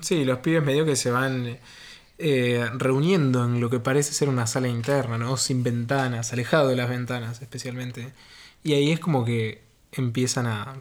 Sí, 0.01 0.25
los 0.25 0.39
pibes 0.39 0.63
medio 0.63 0.85
que 0.85 0.95
se 0.95 1.11
van 1.11 1.57
eh, 2.17 2.69
reuniendo 2.73 3.43
en 3.43 3.59
lo 3.59 3.69
que 3.69 3.79
parece 3.79 4.13
ser 4.13 4.29
una 4.29 4.47
sala 4.47 4.67
interna, 4.67 5.17
¿no? 5.17 5.37
Sin 5.37 5.63
ventanas, 5.63 6.33
alejado 6.33 6.69
de 6.69 6.75
las 6.75 6.89
ventanas 6.89 7.41
especialmente. 7.41 8.13
Y 8.63 8.73
ahí 8.73 8.91
es 8.91 8.99
como 8.99 9.25
que 9.25 9.61
empiezan 9.91 10.47
a, 10.47 10.75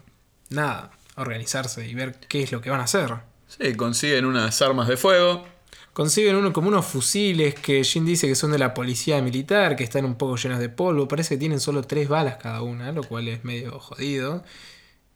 nada, 0.51 0.91
a 1.17 1.23
organizarse 1.23 1.87
y 1.89 1.95
ver 1.95 2.17
qué 2.29 2.43
es 2.43 2.53
lo 2.53 2.61
que 2.61 2.71
van 2.71 2.81
a 2.81 2.85
hacer. 2.85 3.15
Sí, 3.49 3.75
consiguen 3.75 4.25
unas 4.25 4.61
armas 4.63 4.89
de 4.89 4.97
fuego. 4.97 5.47
Consiguen 5.93 6.37
uno, 6.37 6.53
como 6.53 6.69
unos 6.69 6.87
fusiles 6.87 7.55
que 7.55 7.85
Jin 7.85 8.07
dice 8.07 8.27
que 8.27 8.35
son 8.35 8.53
de 8.53 8.59
la 8.59 8.73
policía 8.73 9.21
militar, 9.21 9.77
que 9.77 9.85
están 9.85 10.05
un 10.05 10.15
poco 10.15 10.37
llenos 10.37 10.59
de 10.59 10.69
polvo. 10.69 11.07
Parece 11.07 11.35
que 11.35 11.39
tienen 11.39 11.61
solo 11.61 11.83
tres 11.83 12.09
balas 12.09 12.37
cada 12.37 12.63
una, 12.63 12.93
lo 12.93 13.03
cual 13.03 13.29
es 13.29 13.45
medio 13.45 13.79
jodido. 13.79 14.43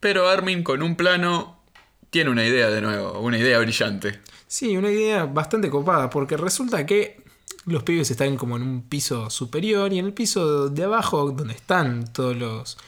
Pero 0.01 0.29
Armin 0.29 0.63
con 0.63 0.83
un 0.83 0.97
plano 0.97 1.63
tiene 2.11 2.31
una 2.31 2.45
idea 2.45 2.69
de 2.69 2.81
nuevo, 2.81 3.21
una 3.21 3.39
idea 3.39 3.59
brillante. 3.59 4.21
Sí, 4.47 4.77
una 4.77 4.91
idea 4.91 5.25
bastante 5.25 5.71
copada, 5.71 6.11
porque 6.11 6.37
resulta 6.37 6.85
que 6.85 7.23
los 7.65 7.83
pibes 7.83 8.11
están 8.11 8.37
como 8.37 8.57
en 8.57 8.63
un 8.63 8.83
piso 8.83 9.29
superior 9.31 9.93
y 9.93 9.99
en 9.99 10.07
el 10.07 10.13
piso 10.13 10.69
de 10.69 10.85
abajo, 10.85 11.31
donde 11.31 11.55
están 11.55 12.13
todos 12.13 12.37
los 12.37 12.79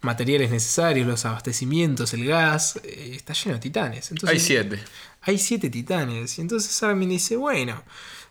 materiales 0.00 0.50
necesarios, 0.50 1.06
los 1.06 1.24
abastecimientos, 1.24 2.12
el 2.14 2.26
gas, 2.26 2.78
eh, 2.84 3.12
está 3.14 3.32
lleno 3.32 3.54
de 3.54 3.60
titanes. 3.60 4.10
Entonces, 4.10 4.38
Hay 4.38 4.40
siete. 4.40 4.80
Hay 5.24 5.38
siete 5.38 5.70
titanes. 5.70 6.38
Y 6.38 6.40
entonces 6.42 6.82
Armin 6.82 7.08
dice, 7.08 7.36
bueno, 7.36 7.82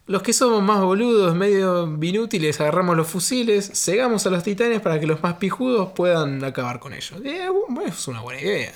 los 0.06 0.22
que 0.22 0.34
somos 0.34 0.62
más 0.62 0.82
boludos, 0.82 1.36
medio 1.36 1.98
inútiles, 2.02 2.60
agarramos 2.60 2.98
los 2.98 3.08
fusiles, 3.08 3.72
cegamos 3.74 4.26
a 4.26 4.30
los 4.30 4.44
titanes 4.44 4.82
para 4.82 5.00
que 5.00 5.08
los 5.08 5.22
más 5.24 5.36
pijudos 5.36 5.92
puedan 5.96 6.44
acabar 6.44 6.80
con 6.80 6.94
ellos. 6.94 7.14
Eh, 7.24 7.48
bueno, 7.70 7.90
es 7.90 8.08
una 8.08 8.22
buena 8.22 8.42
idea. 8.42 8.74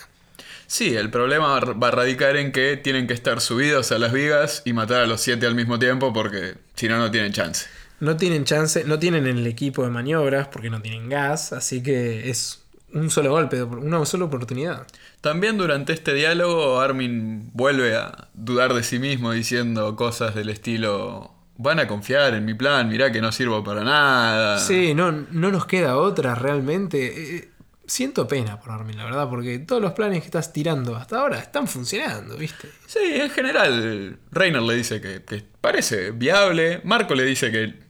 Sí, 0.67 0.95
el 0.95 1.09
problema 1.09 1.59
va 1.59 1.73
va 1.73 1.87
a 1.87 1.91
radicar 1.91 2.35
en 2.35 2.51
que 2.51 2.75
tienen 2.75 3.07
que 3.07 3.13
estar 3.13 3.39
subidos 3.39 3.91
a 3.93 3.99
las 3.99 4.11
vigas 4.11 4.63
y 4.65 4.73
matar 4.73 5.01
a 5.01 5.07
los 5.07 5.21
siete 5.21 5.47
al 5.47 5.55
mismo 5.55 5.79
tiempo 5.79 6.11
porque 6.11 6.55
si 6.75 6.87
no, 6.89 6.97
no 6.97 7.09
tienen 7.09 7.31
chance. 7.31 7.67
No 7.99 8.15
tienen 8.15 8.43
chance, 8.43 8.83
no 8.83 8.99
tienen 8.99 9.25
el 9.25 9.47
equipo 9.47 9.83
de 9.83 9.89
maniobras 9.89 10.49
porque 10.49 10.69
no 10.69 10.81
tienen 10.81 11.09
gas, 11.09 11.51
así 11.53 11.81
que 11.81 12.29
es 12.29 12.59
un 12.93 13.09
solo 13.09 13.31
golpe, 13.31 13.63
una 13.63 14.05
sola 14.05 14.25
oportunidad. 14.25 14.87
También 15.21 15.57
durante 15.57 15.93
este 15.93 16.13
diálogo 16.13 16.79
Armin 16.79 17.49
vuelve 17.53 17.95
a 17.95 18.29
dudar 18.33 18.73
de 18.73 18.83
sí 18.83 18.99
mismo 18.99 19.31
diciendo 19.31 19.95
cosas 19.95 20.35
del 20.35 20.49
estilo 20.49 21.33
van 21.57 21.79
a 21.79 21.87
confiar 21.87 22.35
en 22.35 22.45
mi 22.45 22.53
plan, 22.53 22.87
mirá 22.87 23.11
que 23.11 23.19
no 23.19 23.31
sirvo 23.31 23.63
para 23.63 23.83
nada. 23.83 24.59
Sí, 24.59 24.93
no, 24.93 25.11
no 25.11 25.51
nos 25.51 25.65
queda 25.65 25.97
otra 25.97 26.35
realmente. 26.35 27.37
Eh, 27.37 27.49
siento 27.85 28.27
pena 28.27 28.59
por 28.59 28.71
Armin, 28.71 28.97
la 28.97 29.05
verdad, 29.05 29.29
porque 29.29 29.59
todos 29.59 29.81
los 29.81 29.93
planes 29.93 30.19
que 30.19 30.25
estás 30.25 30.53
tirando 30.53 30.95
hasta 30.95 31.19
ahora 31.19 31.39
están 31.39 31.67
funcionando, 31.67 32.37
¿viste? 32.37 32.69
Sí, 32.85 32.99
en 33.01 33.29
general, 33.31 34.19
Reiner 34.31 34.61
le 34.61 34.75
dice 34.75 35.01
que, 35.01 35.23
que 35.23 35.43
parece 35.59 36.11
viable, 36.11 36.81
Marco 36.83 37.15
le 37.15 37.25
dice 37.25 37.51
que 37.51 37.86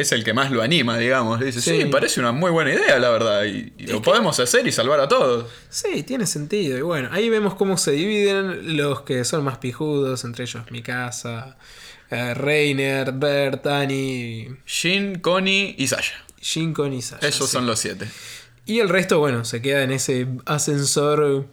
es 0.00 0.12
el 0.12 0.24
que 0.24 0.32
más 0.32 0.50
lo 0.50 0.62
anima, 0.62 0.96
digamos. 0.98 1.40
Le 1.40 1.46
dice, 1.46 1.60
sí, 1.60 1.82
Sí. 1.82 1.84
parece 1.86 2.20
una 2.20 2.32
muy 2.32 2.50
buena 2.50 2.72
idea, 2.72 2.98
la 2.98 3.10
verdad, 3.10 3.44
y, 3.44 3.72
y 3.78 3.86
lo 3.88 4.00
podemos 4.02 4.38
hacer 4.40 4.66
y 4.66 4.72
salvar 4.72 5.00
a 5.00 5.08
todos. 5.08 5.46
Sí, 5.68 6.02
tiene 6.02 6.26
sentido. 6.26 6.76
Y 6.78 6.82
bueno, 6.82 7.08
ahí 7.12 7.28
vemos 7.28 7.54
cómo 7.54 7.76
se 7.78 7.92
dividen 7.92 8.76
los 8.76 9.02
que 9.02 9.24
son 9.24 9.44
más 9.44 9.58
pijudos, 9.58 10.24
entre 10.24 10.44
ellos 10.44 10.62
Mikasa, 10.70 11.56
eh, 12.10 12.34
Reiner, 12.34 13.12
Bert, 13.12 13.66
Annie, 13.66 14.56
Shin, 14.66 15.20
Connie 15.20 15.74
y 15.78 15.86
Sasha. 15.88 16.14
Shinkon 16.40 16.92
y 16.92 17.02
Sasha. 17.02 17.26
Esos 17.26 17.48
sí. 17.48 17.52
son 17.54 17.66
los 17.66 17.78
siete. 17.80 18.08
Y 18.64 18.78
el 18.80 18.88
resto, 18.88 19.18
bueno, 19.18 19.44
se 19.44 19.60
queda 19.60 19.82
en 19.82 19.90
ese 19.90 20.28
ascensor 20.46 21.46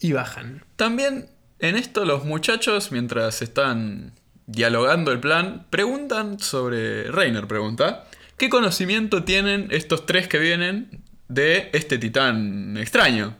y 0.00 0.12
bajan. 0.12 0.64
También 0.76 1.30
en 1.60 1.76
esto 1.76 2.04
los 2.04 2.24
muchachos, 2.24 2.90
mientras 2.92 3.40
están 3.42 4.12
dialogando 4.46 5.12
el 5.12 5.20
plan, 5.20 5.66
preguntan 5.70 6.38
sobre... 6.38 7.10
Reiner 7.10 7.46
pregunta, 7.46 8.04
¿qué 8.36 8.48
conocimiento 8.48 9.24
tienen 9.24 9.68
estos 9.70 10.06
tres 10.06 10.28
que 10.28 10.38
vienen 10.38 11.02
de 11.28 11.70
este 11.72 11.98
titán 11.98 12.76
extraño? 12.78 13.36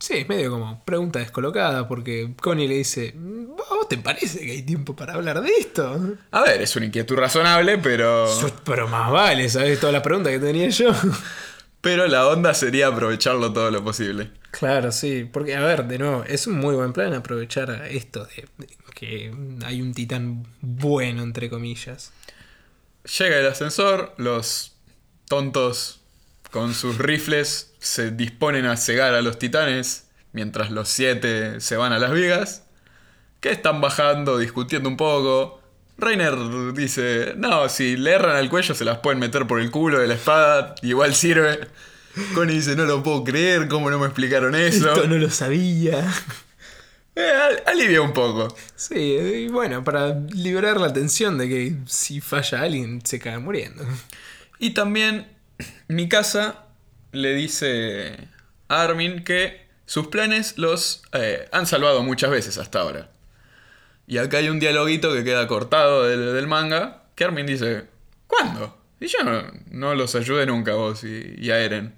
Sí, 0.00 0.18
es 0.18 0.28
medio 0.28 0.52
como 0.52 0.84
pregunta 0.84 1.18
descolocada 1.18 1.88
porque 1.88 2.32
Connie 2.40 2.68
le 2.68 2.76
dice, 2.76 3.16
¿a 3.68 3.74
vos 3.74 3.88
te 3.88 3.98
parece 3.98 4.38
que 4.44 4.52
hay 4.52 4.62
tiempo 4.62 4.94
para 4.94 5.14
hablar 5.14 5.40
de 5.40 5.50
esto? 5.58 6.16
A 6.30 6.42
ver, 6.42 6.62
es 6.62 6.76
una 6.76 6.86
inquietud 6.86 7.16
razonable, 7.16 7.78
pero... 7.78 8.28
Pero 8.64 8.86
más 8.86 9.10
vale, 9.10 9.48
¿sabes? 9.48 9.80
Toda 9.80 9.92
la 9.92 10.02
pregunta 10.02 10.30
que 10.30 10.38
tenía 10.38 10.68
yo. 10.68 10.92
Pero 11.88 12.06
la 12.06 12.28
onda 12.28 12.52
sería 12.52 12.88
aprovecharlo 12.88 13.50
todo 13.50 13.70
lo 13.70 13.82
posible. 13.82 14.30
Claro, 14.50 14.92
sí, 14.92 15.26
porque 15.32 15.56
a 15.56 15.64
ver, 15.64 15.86
de 15.86 15.98
nuevo, 15.98 16.22
es 16.24 16.46
un 16.46 16.58
muy 16.58 16.76
buen 16.76 16.92
plan 16.92 17.14
aprovechar 17.14 17.86
esto 17.90 18.26
de, 18.26 18.46
de 18.58 18.66
que 18.94 19.32
hay 19.64 19.80
un 19.80 19.94
titán 19.94 20.46
bueno, 20.60 21.22
entre 21.22 21.48
comillas. 21.48 22.12
Llega 23.18 23.38
el 23.38 23.46
ascensor, 23.46 24.12
los 24.18 24.76
tontos 25.28 26.02
con 26.50 26.74
sus 26.74 26.98
rifles 26.98 27.72
se 27.78 28.10
disponen 28.10 28.66
a 28.66 28.76
cegar 28.76 29.14
a 29.14 29.22
los 29.22 29.38
titanes 29.38 30.08
mientras 30.32 30.70
los 30.70 30.90
siete 30.90 31.58
se 31.62 31.78
van 31.78 31.94
a 31.94 31.98
las 31.98 32.12
vigas, 32.12 32.64
que 33.40 33.50
están 33.50 33.80
bajando, 33.80 34.36
discutiendo 34.36 34.90
un 34.90 34.98
poco. 34.98 35.62
Reiner 35.98 36.34
dice, 36.74 37.34
no, 37.36 37.68
si 37.68 37.96
le 37.96 38.12
erran 38.12 38.36
al 38.36 38.48
cuello 38.48 38.74
se 38.74 38.84
las 38.84 38.98
pueden 38.98 39.18
meter 39.18 39.46
por 39.46 39.60
el 39.60 39.70
culo 39.70 39.98
de 39.98 40.06
la 40.06 40.14
espada, 40.14 40.74
igual 40.82 41.14
sirve. 41.14 41.58
Connie 42.34 42.54
dice, 42.56 42.74
no 42.76 42.84
lo 42.84 43.02
puedo 43.02 43.24
creer, 43.24 43.68
¿cómo 43.68 43.90
no 43.90 43.98
me 43.98 44.06
explicaron 44.06 44.54
eso? 44.54 44.88
Esto 44.92 45.06
no 45.08 45.16
lo 45.18 45.30
sabía. 45.30 46.06
Eh, 47.16 47.32
al- 47.32 47.62
alivia 47.66 48.00
un 48.00 48.12
poco. 48.12 48.46
Sí, 48.76 48.94
y 48.94 49.48
bueno, 49.48 49.82
para 49.82 50.14
liberar 50.30 50.78
la 50.80 50.92
tensión 50.92 51.36
de 51.36 51.48
que 51.48 51.74
si 51.86 52.20
falla 52.20 52.60
alguien 52.60 53.00
se 53.04 53.18
cae 53.18 53.38
muriendo. 53.40 53.84
Y 54.60 54.70
también 54.70 55.26
Mikasa 55.88 56.66
le 57.10 57.34
dice 57.34 58.28
a 58.68 58.82
Armin 58.82 59.24
que 59.24 59.66
sus 59.84 60.06
planes 60.06 60.58
los 60.58 61.02
eh, 61.12 61.48
han 61.50 61.66
salvado 61.66 62.04
muchas 62.04 62.30
veces 62.30 62.56
hasta 62.56 62.82
ahora. 62.82 63.10
Y 64.08 64.18
acá 64.18 64.38
hay 64.38 64.48
un 64.48 64.58
dialoguito 64.58 65.12
que 65.12 65.22
queda 65.22 65.46
cortado 65.46 66.04
del, 66.08 66.34
del 66.34 66.46
manga, 66.48 67.04
que 67.14 67.24
Armin 67.24 67.46
dice, 67.46 67.84
¿cuándo? 68.26 68.76
Y 68.98 69.06
yo 69.06 69.22
no, 69.22 69.42
no 69.70 69.94
los 69.94 70.14
ayudé 70.16 70.46
nunca 70.46 70.72
a 70.72 70.76
vos 70.76 71.04
y, 71.04 71.34
y 71.38 71.50
a 71.50 71.60
Eren. 71.60 71.94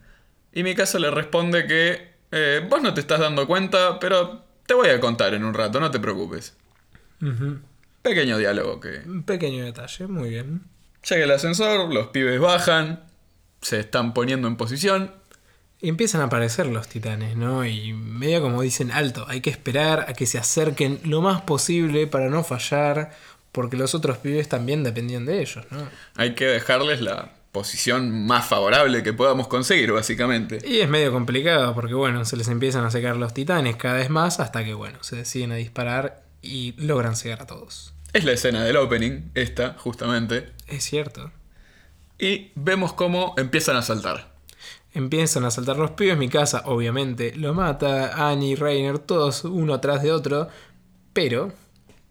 Y 0.53 0.63
Mikasa 0.65 0.99
le 0.99 1.11
responde 1.11 1.67
que 1.67 2.11
eh, 2.33 2.67
vos 2.69 2.83
no 2.83 2.93
te 2.93 3.01
estás 3.01 3.21
dando 3.21 3.47
cuenta, 3.47 3.99
pero 4.01 4.45
te 4.67 4.75
voy 4.75 4.89
a 4.89 5.01
contar 5.01 5.33
en 5.35 5.45
un 5.45 5.55
rato, 5.55 5.79
no 5.81 5.91
te 5.91 5.99
preocupes. 6.01 6.57
Pequeño 8.03 8.39
diálogo 8.39 8.81
que 8.81 9.03
Un 9.07 9.23
pequeño 9.25 9.65
detalle, 9.65 10.07
muy 10.07 10.31
bien. 10.31 10.63
llega 11.09 11.25
el 11.25 11.31
ascensor, 11.31 11.93
los 11.93 12.09
pibes 12.09 12.41
bajan, 12.41 13.05
se 13.61 13.81
están 13.81 14.15
poniendo 14.15 14.49
en 14.49 14.57
posición 14.57 15.13
empiezan 15.89 16.21
a 16.21 16.25
aparecer 16.25 16.67
los 16.67 16.89
titanes, 16.89 17.37
¿no? 17.37 17.65
Y 17.65 17.93
medio 17.93 18.43
como 18.43 18.63
dicen, 18.63 18.91
alto, 18.91 19.25
hay 19.29 19.41
que 19.41 19.51
esperar 19.51 20.07
a 20.09 20.13
que 20.13 20.27
se 20.27 20.39
acerquen 20.39 21.01
lo 21.05 21.23
más 21.23 21.43
posible 21.43 22.07
para 22.07 22.29
no 22.29 22.45
fallar, 22.45 23.13
porque 23.53 23.77
los 23.77 23.95
otros 23.95 24.19
pibes 24.19 24.49
también 24.49 24.85
dependían 24.85 25.25
de 25.25 25.41
ellos, 25.41 25.65
¿no? 25.71 25.89
Hay 26.17 26.35
que 26.35 26.47
dejarles 26.47 27.01
la 27.01 27.33
posición 27.53 28.27
más 28.27 28.47
favorable 28.47 29.03
que 29.03 29.13
podamos 29.13 29.49
conseguir, 29.49 29.93
básicamente. 29.93 30.59
Y 30.65 30.81
es 30.81 30.89
medio 30.89 31.13
complicado, 31.13 31.75
porque 31.75 31.95
bueno, 31.95 32.25
se 32.25 32.37
les 32.37 32.49
empiezan 32.49 32.85
a 32.85 32.91
secar 32.91 33.17
los 33.17 33.35
titanes 33.35 33.77
cada 33.77 33.95
vez 33.97 34.11
más 34.11 34.39
hasta 34.39 34.65
que, 34.65 34.75
bueno, 34.75 35.03
se 35.03 35.17
deciden 35.17 35.53
a 35.53 35.57
disparar 35.57 36.23
y 36.43 36.75
logran 36.77 37.17
cegar 37.17 37.43
a 37.43 37.47
todos. 37.47 37.93
Es 38.13 38.25
la 38.25 38.33
escena 38.33 38.65
del 38.65 38.77
opening, 38.77 39.31
esta, 39.35 39.75
justamente. 39.79 40.51
Es 40.67 40.85
cierto. 40.85 41.33
Y 42.19 42.53
vemos 42.55 42.93
cómo 42.93 43.35
empiezan 43.39 43.77
a 43.77 43.83
saltar. 43.83 44.30
Empiezan 44.93 45.45
a 45.45 45.51
saltar 45.51 45.77
los 45.77 45.93
pibes, 45.93 46.19
mi 46.19 46.29
casa 46.29 46.63
obviamente 46.67 47.33
lo 47.37 47.55
mata, 47.55 48.29
Annie, 48.29 48.57
Reiner, 48.57 48.99
todos 48.99 49.45
uno 49.45 49.75
atrás 49.75 50.03
de 50.03 50.11
otro, 50.13 50.49
pero 51.13 51.53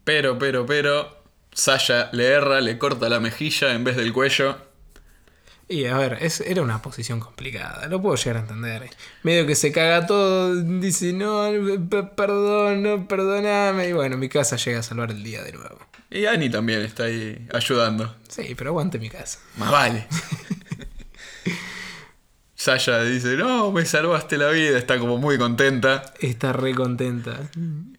Pero, 0.04 0.38
pero, 0.38 0.66
pero. 0.66 1.20
Sasha 1.52 2.10
le 2.12 2.26
erra, 2.26 2.60
le 2.60 2.78
corta 2.78 3.08
la 3.08 3.18
mejilla 3.20 3.72
en 3.74 3.82
vez 3.84 3.96
del 3.96 4.12
cuello. 4.12 4.56
Y 5.68 5.84
a 5.86 5.96
ver, 5.98 6.18
es, 6.20 6.40
era 6.40 6.62
una 6.62 6.80
posición 6.82 7.20
complicada, 7.20 7.86
lo 7.86 8.00
puedo 8.00 8.16
llegar 8.16 8.38
a 8.38 8.40
entender. 8.40 8.90
Medio 9.22 9.46
que 9.46 9.54
se 9.54 9.70
caga 9.70 10.06
todo, 10.06 10.56
dice, 10.56 11.12
no, 11.12 11.48
perdón, 12.16 12.82
no, 12.82 13.06
perdoname. 13.06 13.88
Y 13.88 13.92
bueno, 13.92 14.16
mi 14.16 14.28
casa 14.28 14.56
llega 14.56 14.80
a 14.80 14.82
salvar 14.82 15.10
el 15.10 15.22
día 15.22 15.42
de 15.42 15.52
nuevo. 15.52 15.78
Y 16.10 16.26
Annie 16.26 16.50
también 16.50 16.80
está 16.80 17.04
ahí 17.04 17.46
ayudando. 17.52 18.16
Sí, 18.28 18.54
pero 18.56 18.70
aguante 18.70 18.98
mi 18.98 19.10
casa. 19.10 19.38
Más 19.58 19.70
vale. 19.70 20.06
Sasha 22.60 23.02
dice, 23.04 23.38
no, 23.38 23.72
me 23.72 23.86
salvaste 23.86 24.36
la 24.36 24.50
vida, 24.50 24.76
está 24.76 24.98
como 24.98 25.16
muy 25.16 25.38
contenta. 25.38 26.12
Está 26.20 26.52
re 26.52 26.74
contenta. 26.74 27.48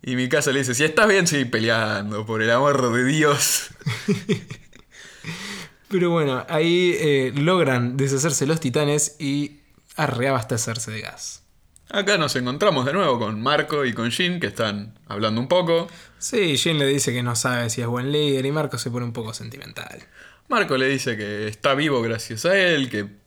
Y 0.04 0.16
mi 0.16 0.30
casa 0.30 0.52
le 0.52 0.60
dice, 0.60 0.76
si 0.76 0.84
estás 0.84 1.08
bien, 1.08 1.26
sigue 1.26 1.48
peleando, 1.48 2.28
por 2.28 2.44
el 2.44 2.52
amor 2.52 2.94
de 2.94 3.04
Dios. 3.06 3.72
Pero 5.90 6.12
bueno, 6.12 6.46
ahí 6.48 6.96
eh, 7.00 7.34
logran 7.36 7.98
deshacerse 7.98 8.46
los 8.46 8.60
titanes 8.60 9.16
y 9.18 9.62
a 9.96 10.06
reabastecerse 10.06 10.92
de 10.92 11.02
gas. 11.02 11.42
Acá 11.90 12.20
nos 12.20 12.36
encontramos 12.36 12.86
de 12.86 12.94
nuevo 12.94 13.18
con 13.18 13.42
Marco 13.42 13.84
y 13.84 13.94
con 13.94 14.12
Jin, 14.12 14.40
que 14.40 14.46
están 14.46 14.94
hablando 15.08 15.42
un 15.42 15.48
poco. 15.48 15.88
Sí, 16.20 16.56
Jin 16.56 16.78
le 16.78 16.86
dice 16.86 17.12
que 17.12 17.24
no 17.24 17.36
sabe 17.36 17.72
si 17.72 17.82
es 17.82 17.88
buen 17.88 18.12
líder 18.12 18.46
y 18.46 18.52
Marco 18.52 18.78
se 18.78 18.92
pone 18.92 19.08
un 19.08 19.14
poco 19.14 19.34
sentimental. 19.34 20.04
Marco 20.50 20.78
le 20.78 20.88
dice 20.88 21.18
que 21.18 21.48
está 21.48 21.74
vivo 21.74 22.04
gracias 22.04 22.46
a 22.46 22.56
él, 22.56 22.92
que 22.92 23.21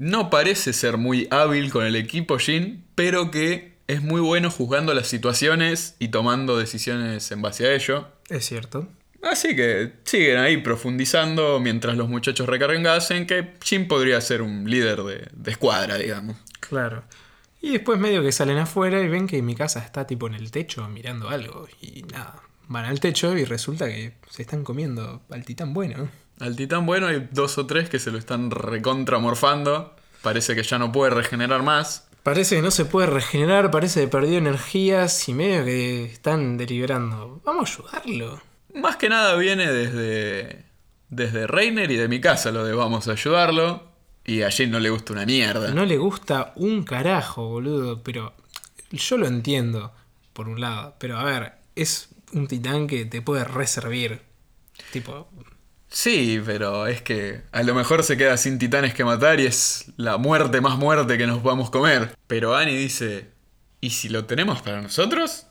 no 0.00 0.30
parece 0.30 0.72
ser 0.72 0.96
muy 0.96 1.28
hábil 1.30 1.70
con 1.70 1.84
el 1.84 1.94
equipo 1.94 2.38
Jin, 2.38 2.86
pero 2.94 3.30
que 3.30 3.74
es 3.86 4.02
muy 4.02 4.22
bueno 4.22 4.50
juzgando 4.50 4.94
las 4.94 5.08
situaciones 5.08 5.94
y 5.98 6.08
tomando 6.08 6.56
decisiones 6.56 7.30
en 7.30 7.42
base 7.42 7.66
a 7.66 7.74
ello. 7.74 8.08
Es 8.30 8.46
cierto. 8.46 8.88
Así 9.22 9.54
que 9.54 9.92
siguen 10.04 10.38
ahí 10.38 10.56
profundizando 10.56 11.60
mientras 11.60 11.98
los 11.98 12.08
muchachos 12.08 12.48
recargan 12.48 12.82
gas 12.82 13.10
en 13.10 13.26
que 13.26 13.52
Jin 13.62 13.88
podría 13.88 14.18
ser 14.22 14.40
un 14.40 14.70
líder 14.70 15.02
de, 15.02 15.28
de 15.34 15.50
escuadra, 15.50 15.98
digamos. 15.98 16.38
Claro. 16.60 17.04
Y 17.60 17.72
después 17.72 18.00
medio 18.00 18.22
que 18.22 18.32
salen 18.32 18.56
afuera 18.56 19.02
y 19.02 19.08
ven 19.08 19.26
que 19.26 19.42
mi 19.42 19.54
casa 19.54 19.80
está 19.80 20.06
tipo 20.06 20.26
en 20.26 20.32
el 20.32 20.50
techo 20.50 20.88
mirando 20.88 21.28
algo. 21.28 21.68
Y 21.82 22.04
nada, 22.04 22.42
van 22.68 22.86
al 22.86 23.00
techo 23.00 23.36
y 23.36 23.44
resulta 23.44 23.86
que 23.88 24.14
se 24.30 24.40
están 24.40 24.64
comiendo 24.64 25.20
al 25.28 25.44
titán 25.44 25.74
bueno. 25.74 26.08
Al 26.40 26.56
titán 26.56 26.86
bueno 26.86 27.06
hay 27.06 27.28
dos 27.30 27.58
o 27.58 27.66
tres 27.66 27.90
que 27.90 27.98
se 27.98 28.10
lo 28.10 28.18
están 28.18 28.50
recontramorfando. 28.50 29.94
Parece 30.22 30.54
que 30.54 30.62
ya 30.62 30.78
no 30.78 30.90
puede 30.90 31.10
regenerar 31.10 31.62
más. 31.62 32.08
Parece 32.22 32.56
que 32.56 32.62
no 32.62 32.70
se 32.70 32.86
puede 32.86 33.06
regenerar, 33.06 33.70
parece 33.70 34.00
que 34.00 34.08
perdió 34.08 34.38
energías 34.38 35.28
y 35.28 35.34
medio 35.34 35.64
que 35.64 36.04
están 36.04 36.56
deliberando. 36.56 37.40
Vamos 37.44 37.78
a 37.78 37.98
ayudarlo. 37.98 38.40
Más 38.74 38.96
que 38.96 39.08
nada 39.08 39.36
viene 39.36 39.70
desde, 39.70 40.64
desde 41.08 41.46
Reiner 41.46 41.90
y 41.90 41.96
de 41.96 42.08
mi 42.08 42.20
casa 42.20 42.50
lo 42.50 42.64
de 42.64 42.74
vamos 42.74 43.08
a 43.08 43.12
ayudarlo. 43.12 43.90
Y 44.24 44.42
a 44.42 44.50
Jin 44.50 44.70
no 44.70 44.80
le 44.80 44.90
gusta 44.90 45.12
una 45.12 45.26
mierda. 45.26 45.72
No 45.72 45.84
le 45.84 45.96
gusta 45.96 46.52
un 46.56 46.84
carajo, 46.84 47.48
boludo, 47.48 48.02
pero 48.02 48.34
yo 48.90 49.16
lo 49.16 49.26
entiendo, 49.26 49.92
por 50.32 50.48
un 50.48 50.60
lado. 50.60 50.94
Pero 50.98 51.18
a 51.18 51.24
ver, 51.24 51.52
es 51.74 52.10
un 52.32 52.46
titán 52.46 52.86
que 52.86 53.04
te 53.06 53.22
puede 53.22 53.44
reservir. 53.44 54.22
Tipo, 54.92 55.28
Sí, 55.90 56.40
pero 56.46 56.86
es 56.86 57.02
que 57.02 57.42
a 57.50 57.64
lo 57.64 57.74
mejor 57.74 58.04
se 58.04 58.16
queda 58.16 58.36
sin 58.36 58.58
titanes 58.58 58.94
que 58.94 59.04
matar 59.04 59.40
y 59.40 59.46
es 59.46 59.86
la 59.96 60.18
muerte 60.18 60.60
más 60.60 60.78
muerte 60.78 61.18
que 61.18 61.26
nos 61.26 61.40
podamos 61.40 61.70
comer. 61.70 62.16
Pero 62.28 62.54
Annie 62.54 62.76
dice, 62.76 63.28
¿y 63.80 63.90
si 63.90 64.08
lo 64.08 64.24
tenemos 64.24 64.62
para 64.62 64.80
nosotros? 64.80 65.46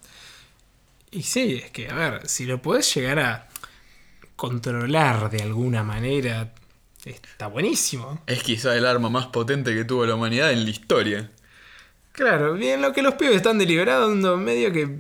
Y 1.12 1.24
sí, 1.24 1.62
es 1.63 1.72
que, 1.72 1.89
a 1.89 1.96
ver, 1.96 2.27
si 2.29 2.46
lo 2.46 2.62
podés 2.62 2.93
llegar 2.96 3.19
a 3.19 3.50
controlar 4.38 5.29
de 5.29 5.43
alguna 5.43 5.84
manera, 5.84 6.53
está 7.03 7.48
buenísimo. 7.48 8.22
Es 8.25 8.41
quizá 8.41 8.77
el 8.77 8.86
arma 8.86 9.10
más 9.10 9.27
potente 9.27 9.75
que 9.75 9.84
tuvo 9.84 10.05
la 10.05 10.15
humanidad 10.15 10.53
en 10.53 10.63
la 10.63 10.69
historia. 10.69 11.29
Claro, 12.13 12.53
bien 12.53 12.81
lo 12.81 12.93
que 12.93 13.01
los 13.01 13.15
pibes 13.15 13.36
están 13.36 13.58
deliberando, 13.58 14.38
medio 14.38 14.72
que 14.72 15.00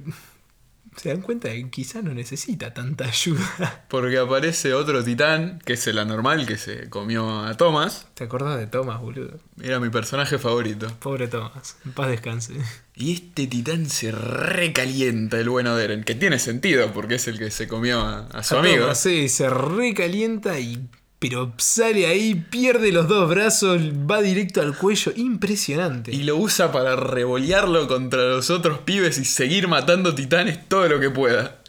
se 0.99 1.09
dan 1.09 1.21
cuenta 1.21 1.47
de 1.47 1.63
que 1.63 1.69
quizá 1.69 2.01
no 2.01 2.13
necesita 2.13 2.73
tanta 2.73 3.05
ayuda. 3.05 3.85
Porque 3.87 4.17
aparece 4.17 4.73
otro 4.73 5.01
titán, 5.01 5.59
que 5.63 5.73
es 5.73 5.87
el 5.87 5.97
anormal 5.97 6.45
que 6.45 6.57
se 6.57 6.89
comió 6.89 7.39
a 7.45 7.55
Thomas. 7.55 8.07
¿Te 8.15 8.25
acordás 8.25 8.59
de 8.59 8.67
Thomas, 8.67 8.99
boludo? 8.99 9.39
Era 9.61 9.79
mi 9.79 9.89
personaje 9.89 10.37
favorito. 10.37 10.87
Pobre 10.99 11.29
Thomas, 11.29 11.77
en 11.85 11.93
paz 11.93 12.09
descanse. 12.09 12.53
Y 12.99 13.13
este 13.13 13.47
titán 13.47 13.89
se 13.89 14.11
recalienta, 14.11 15.39
el 15.39 15.47
bueno 15.47 15.73
de 15.73 15.85
Eren. 15.85 16.03
Que 16.03 16.15
tiene 16.15 16.37
sentido, 16.37 16.91
porque 16.91 17.15
es 17.15 17.29
el 17.29 17.39
que 17.39 17.49
se 17.49 17.65
comió 17.65 18.01
a, 18.01 18.27
a 18.27 18.43
su 18.43 18.57
A 18.57 18.59
amigo. 18.59 18.81
Thomas, 18.81 18.99
sí, 18.99 19.29
se 19.29 19.49
recalienta 19.49 20.59
y. 20.59 20.85
Pero 21.19 21.51
sale 21.57 22.05
ahí, 22.05 22.33
pierde 22.33 22.93
los 22.93 23.09
dos 23.09 23.29
brazos, 23.29 23.81
va 24.09 24.21
directo 24.21 24.61
al 24.61 24.77
cuello. 24.77 25.11
Impresionante. 25.17 26.13
Y 26.13 26.23
lo 26.23 26.37
usa 26.37 26.71
para 26.71 26.95
revolearlo 26.95 27.89
contra 27.89 28.23
los 28.23 28.49
otros 28.49 28.79
pibes 28.79 29.17
y 29.17 29.25
seguir 29.25 29.67
matando 29.67 30.15
titanes 30.15 30.67
todo 30.69 30.87
lo 30.87 30.99
que 30.99 31.09
pueda. 31.09 31.59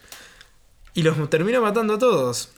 Y 0.95 1.03
los 1.03 1.29
termina 1.29 1.61
matando 1.61 1.95
a 1.95 1.99
todos. 1.99 2.51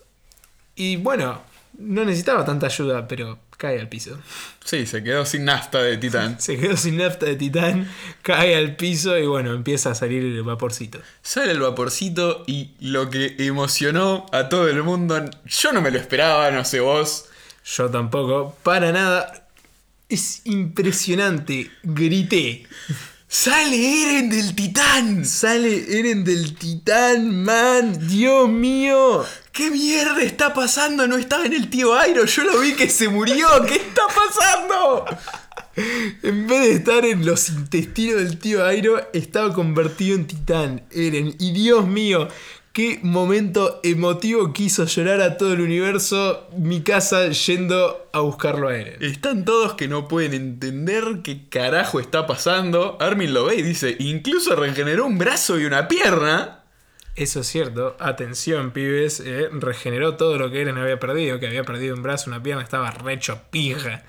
Y 0.77 0.97
bueno, 0.97 1.41
no 1.79 2.05
necesitaba 2.05 2.45
tanta 2.45 2.67
ayuda, 2.67 3.09
pero 3.09 3.39
cae 3.63 3.79
al 3.79 3.89
piso. 3.89 4.19
Sí, 4.65 4.87
se 4.87 5.05
quedó 5.05 5.25
sin 5.25 5.45
nafta 5.45 5.81
de 5.81 5.97
titán. 5.97 6.37
Se 6.41 6.59
quedó 6.59 6.77
sin 6.77 6.97
nafta 6.97 7.27
de 7.27 7.37
titán, 7.37 7.89
cae 8.23 8.57
al 8.57 8.75
piso 8.75 9.17
y 9.17 9.25
bueno, 9.25 9.53
empieza 9.53 9.93
a 9.93 9.95
salir 9.95 10.25
el 10.25 10.43
vaporcito. 10.43 10.99
Sale 11.23 11.53
el 11.53 11.61
vaporcito 11.61 12.43
y 12.49 12.73
lo 12.81 13.09
que 13.09 13.37
emocionó 13.39 14.27
a 14.33 14.49
todo 14.49 14.69
el 14.69 14.83
mundo, 14.83 15.31
yo 15.47 15.73
no 15.73 15.81
me 15.81 15.93
lo 15.93 15.99
esperaba, 15.99 16.51
no 16.51 16.65
sé 16.65 16.81
vos. 16.81 17.27
Yo 17.65 17.89
tampoco, 17.89 18.57
para 18.65 18.91
nada. 18.91 19.47
Es 20.09 20.43
impresionante, 20.45 21.71
grité. 21.85 22.67
¡Sale 23.35 24.03
Eren 24.03 24.29
del 24.29 24.55
titán! 24.55 25.25
Sale 25.25 25.99
Eren 25.99 26.23
del 26.23 26.55
titán, 26.55 27.43
man, 27.43 28.07
Dios 28.07 28.47
mío. 28.47 29.25
¿Qué 29.53 29.71
mierda 29.71 30.21
está 30.21 30.53
pasando? 30.53 31.09
No 31.09 31.17
estaba 31.17 31.47
en 31.47 31.55
el 31.55 31.71
tío 31.71 31.95
Airo, 31.95 32.27
yo 32.27 32.45
lo 32.45 32.61
vi 32.61 32.75
que 32.75 32.91
se 32.91 33.09
murió. 33.09 33.49
¿Qué 33.67 33.77
está 33.77 34.03
pasando? 34.07 35.07
En 36.23 36.47
vez 36.47 36.61
de 36.61 36.73
estar 36.73 37.07
en 37.07 37.25
los 37.25 37.49
intestinos 37.49 38.17
del 38.17 38.39
tío 38.39 38.67
Airo, 38.67 39.09
estaba 39.15 39.55
convertido 39.55 40.15
en 40.15 40.27
titán, 40.27 40.83
Eren. 40.91 41.35
Y 41.39 41.53
Dios 41.53 41.87
mío, 41.89 42.29
qué 42.73 43.01
momento 43.03 43.81
emotivo 43.83 44.53
que 44.53 44.65
hizo 44.65 44.85
llorar 44.87 45.21
a 45.21 45.37
todo 45.37 45.53
el 45.53 45.61
universo 45.61 46.49
mi 46.57 46.83
casa 46.83 47.29
yendo 47.29 48.09
a 48.13 48.21
buscarlo 48.21 48.69
a 48.69 48.77
Eren. 48.77 49.03
Están 49.03 49.45
todos 49.45 49.75
que 49.75 49.89
no 49.89 50.09
pueden 50.09 50.35
entender 50.35 51.21
qué 51.23 51.49
carajo 51.49 52.01
está 52.01 52.27
pasando. 52.27 52.97
Armin 53.01 53.35
lo 53.35 53.45
ve 53.45 53.57
y 53.57 53.63
dice, 53.63 53.97
incluso 53.99 54.57
regeneró 54.57 55.07
un 55.07 55.19
brazo 55.19 55.61
y 55.61 55.67
una 55.67 55.87
pierna. 55.89 56.61
Eso 57.15 57.41
es 57.41 57.47
cierto. 57.47 57.95
Atención, 58.01 58.71
pibes. 58.71 59.21
eh, 59.21 59.49
regeneró 59.53 60.17
todo 60.17 60.39
lo 60.39 60.51
que 60.51 60.63
Eren 60.63 60.79
había 60.79 60.99
perdido. 60.99 61.39
Que 61.39 61.47
había 61.47 61.65
perdido 61.65 61.95
un 61.95 62.03
brazo, 62.03 62.31
una 62.31 62.43
pierna. 62.43 62.63
Estaba 62.63 62.91
recho 62.91 63.43
pija. 63.51 64.03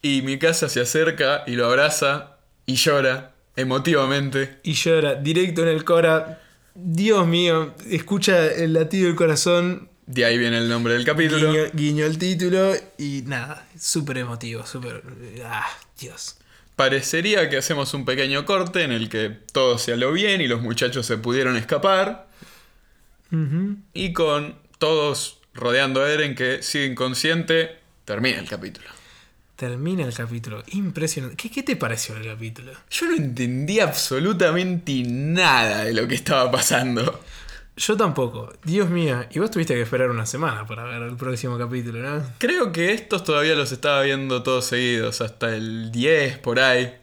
Y 0.00 0.22
mi 0.22 0.38
casa 0.38 0.68
se 0.68 0.80
acerca 0.80 1.44
y 1.46 1.52
lo 1.52 1.66
abraza 1.66 2.38
y 2.66 2.74
llora 2.74 3.30
emotivamente. 3.54 4.58
Y 4.64 4.72
llora 4.72 5.14
directo 5.14 5.62
en 5.62 5.68
el 5.68 5.84
Cora. 5.84 6.41
Dios 6.74 7.26
mío. 7.26 7.74
Escucha 7.88 8.46
el 8.46 8.72
latido 8.72 9.06
del 9.06 9.16
corazón. 9.16 9.88
De 10.06 10.24
ahí 10.24 10.36
viene 10.36 10.58
el 10.58 10.68
nombre 10.68 10.94
del 10.94 11.04
capítulo. 11.04 11.52
Guiño, 11.52 11.64
guiño 11.72 12.06
el 12.06 12.18
título. 12.18 12.72
Y 12.98 13.22
nada. 13.26 13.66
Súper 13.78 14.18
emotivo. 14.18 14.66
Súper. 14.66 15.02
Ah, 15.44 15.68
Dios. 15.98 16.36
Parecería 16.76 17.48
que 17.50 17.58
hacemos 17.58 17.92
un 17.94 18.04
pequeño 18.04 18.44
corte 18.44 18.82
en 18.82 18.92
el 18.92 19.08
que 19.08 19.30
todo 19.52 19.78
se 19.78 19.92
aló 19.92 20.12
bien 20.12 20.40
y 20.40 20.48
los 20.48 20.62
muchachos 20.62 21.06
se 21.06 21.18
pudieron 21.18 21.56
escapar. 21.56 22.28
Y 23.94 24.12
con 24.12 24.56
todos 24.78 25.38
rodeando 25.54 26.02
a 26.02 26.10
Eren 26.10 26.34
que 26.34 26.62
sigue 26.62 26.86
inconsciente, 26.86 27.78
termina 28.04 28.38
el 28.38 28.48
capítulo. 28.48 28.86
Termina 29.56 30.04
el 30.04 30.14
capítulo. 30.14 30.62
Impresionante. 30.72 31.36
¿Qué, 31.36 31.50
qué 31.50 31.62
te 31.62 31.76
pareció 31.76 32.16
el 32.16 32.26
capítulo? 32.26 32.72
Yo 32.90 33.06
no 33.06 33.16
entendí 33.16 33.80
absolutamente 33.80 35.02
nada 35.06 35.84
de 35.84 35.94
lo 35.94 36.08
que 36.08 36.14
estaba 36.14 36.50
pasando. 36.50 37.20
Yo 37.76 37.96
tampoco. 37.96 38.52
Dios 38.64 38.90
mío. 38.90 39.24
Y 39.30 39.38
vos 39.38 39.50
tuviste 39.50 39.74
que 39.74 39.82
esperar 39.82 40.10
una 40.10 40.26
semana 40.26 40.66
para 40.66 40.84
ver 40.84 41.02
el 41.02 41.16
próximo 41.16 41.56
capítulo, 41.58 42.00
¿no? 42.00 42.22
Creo 42.38 42.72
que 42.72 42.92
estos 42.92 43.24
todavía 43.24 43.54
los 43.54 43.72
estaba 43.72 44.02
viendo 44.02 44.42
todos 44.42 44.66
seguidos, 44.66 45.20
hasta 45.20 45.54
el 45.54 45.90
10 45.90 46.38
por 46.38 46.60
ahí. 46.60 46.94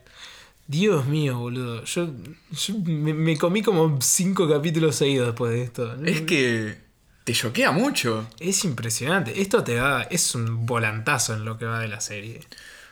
Dios 0.68 1.06
mío, 1.06 1.40
boludo. 1.40 1.84
Yo, 1.86 2.10
yo 2.52 2.74
me, 2.86 3.14
me 3.14 3.38
comí 3.38 3.64
como 3.64 4.00
cinco 4.02 4.48
capítulos 4.48 4.96
seguidos 4.96 5.28
después 5.28 5.52
de 5.52 5.64
esto. 5.64 5.96
Es 6.06 6.22
que 6.22 6.89
te 7.24 7.34
choquea 7.34 7.72
mucho. 7.72 8.28
Es 8.40 8.64
impresionante. 8.66 9.42
Esto 9.42 9.64
te 9.64 9.76
da. 9.76 10.04
Es 10.04 10.36
un 10.36 10.66
volantazo 10.66 11.34
en 11.34 11.46
lo 11.46 11.58
que 11.58 11.66
va 11.66 11.80
de 11.80 11.88
la 11.88 12.02
serie. 12.02 12.42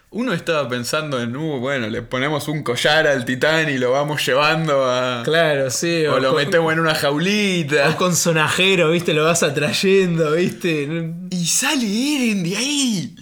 Uno 0.09 0.31
estaba 0.31 0.69
pensando 0.69 1.21
en, 1.21 1.35
uh, 1.35 1.59
bueno, 1.59 1.89
le 1.89 2.01
ponemos 2.01 2.47
un 2.47 2.63
collar 2.63 3.07
al 3.07 3.25
titán 3.25 3.69
y 3.69 3.77
lo 3.77 3.91
vamos 3.91 4.25
llevando 4.25 4.85
a... 4.89 5.21
Claro, 5.23 5.69
sí. 5.69 6.05
O 6.05 6.19
lo 6.19 6.29
con, 6.29 6.45
metemos 6.45 6.71
en 6.71 6.79
una 6.79 6.93
o 6.93 6.95
jaulita. 6.95 7.97
con 7.97 8.15
sonajero, 8.15 8.91
¿viste? 8.91 9.13
Lo 9.13 9.25
vas 9.25 9.43
atrayendo, 9.43 10.31
¿viste? 10.31 11.13
Y 11.29 11.45
sale 11.45 11.85
Eren 12.15 12.43
de 12.43 12.55
ahí. 12.55 13.15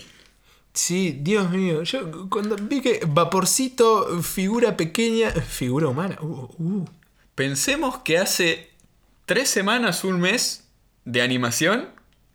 Sí, 0.73 1.17
Dios 1.21 1.49
mío. 1.49 1.81
Yo 1.83 2.29
cuando 2.29 2.55
vi 2.55 2.81
que 2.81 2.99
Vaporcito, 3.07 4.21
figura 4.21 4.77
pequeña. 4.77 5.31
Figura 5.31 5.87
humana. 5.87 6.17
Uh, 6.21 6.49
uh. 6.59 6.85
Pensemos 7.33 7.97
que 7.99 8.19
hace 8.19 8.69
tres 9.25 9.49
semanas, 9.49 10.03
un 10.03 10.19
mes 10.19 10.64
de 11.05 11.21
animación, 11.21 11.89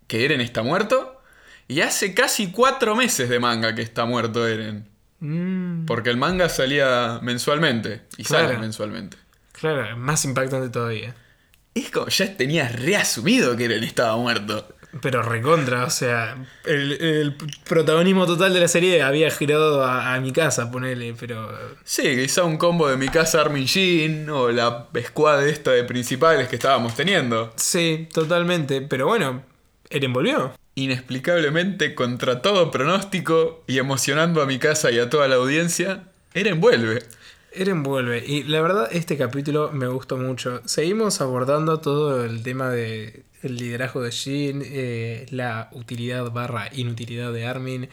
que 0.07 0.25
Eren 0.25 0.41
está 0.41 0.63
muerto. 0.63 1.21
Y 1.67 1.81
hace 1.81 2.13
casi 2.13 2.51
cuatro 2.51 2.95
meses 2.95 3.29
de 3.29 3.39
manga 3.39 3.75
que 3.75 3.81
está 3.81 4.05
muerto 4.05 4.45
Eren. 4.47 4.89
Mm, 5.19 5.85
Porque 5.85 6.09
el 6.09 6.17
manga 6.17 6.49
salía 6.49 7.19
mensualmente. 7.21 8.01
Y 8.17 8.23
sale 8.23 8.57
mensualmente. 8.57 9.17
claro, 9.53 9.95
más 9.97 10.25
impactante 10.25 10.69
todavía. 10.69 11.15
Es 11.73 11.89
como 11.91 12.07
ya 12.07 12.35
tenías 12.35 12.75
reasumido 12.77 13.55
que 13.55 13.65
Eren 13.65 13.83
estaba 13.83 14.17
muerto. 14.17 14.67
Pero 15.01 15.21
recontra, 15.23 15.85
o 15.85 15.89
sea, 15.89 16.35
el, 16.65 16.91
el 16.91 17.35
protagonismo 17.63 18.25
total 18.25 18.53
de 18.53 18.59
la 18.59 18.67
serie 18.67 19.01
había 19.01 19.31
girado 19.31 19.83
a, 19.85 20.13
a 20.13 20.19
mi 20.19 20.33
casa, 20.33 20.69
ponele, 20.69 21.15
pero... 21.17 21.49
Sí, 21.85 22.03
quizá 22.17 22.43
un 22.43 22.57
combo 22.57 22.89
de 22.89 22.97
mi 22.97 23.07
casa 23.07 23.39
Armin 23.39 23.67
Jin 23.67 24.29
o 24.29 24.49
la 24.49 24.87
squad 25.01 25.47
esta 25.47 25.71
de 25.71 25.85
principales 25.85 26.49
que 26.49 26.57
estábamos 26.57 26.93
teniendo. 26.95 27.53
Sí, 27.55 28.09
totalmente, 28.13 28.81
pero 28.81 29.07
bueno, 29.07 29.43
Eren 29.89 30.11
volvió. 30.11 30.53
inexplicablemente 30.75 31.95
contra 31.95 32.41
todo 32.41 32.69
pronóstico 32.69 33.63
y 33.67 33.77
emocionando 33.77 34.41
a 34.41 34.45
mi 34.45 34.59
casa 34.59 34.91
y 34.91 34.99
a 34.99 35.09
toda 35.09 35.27
la 35.29 35.35
audiencia, 35.35 36.03
Eren 36.33 36.59
vuelve. 36.59 37.03
Eren 37.51 37.83
vuelve. 37.83 38.23
Y 38.25 38.43
la 38.43 38.61
verdad, 38.61 38.89
este 38.91 39.17
capítulo 39.17 39.71
me 39.71 39.87
gustó 39.87 40.17
mucho. 40.17 40.61
Seguimos 40.65 41.21
abordando 41.21 41.79
todo 41.79 42.23
el 42.23 42.43
tema 42.43 42.69
de 42.69 43.25
el 43.41 43.57
liderazgo 43.57 44.01
de 44.01 44.11
Jin, 44.11 44.61
eh, 44.63 45.25
la 45.31 45.69
utilidad 45.73 46.29
barra 46.31 46.69
inutilidad 46.73 47.33
de 47.33 47.45
Armin. 47.45 47.89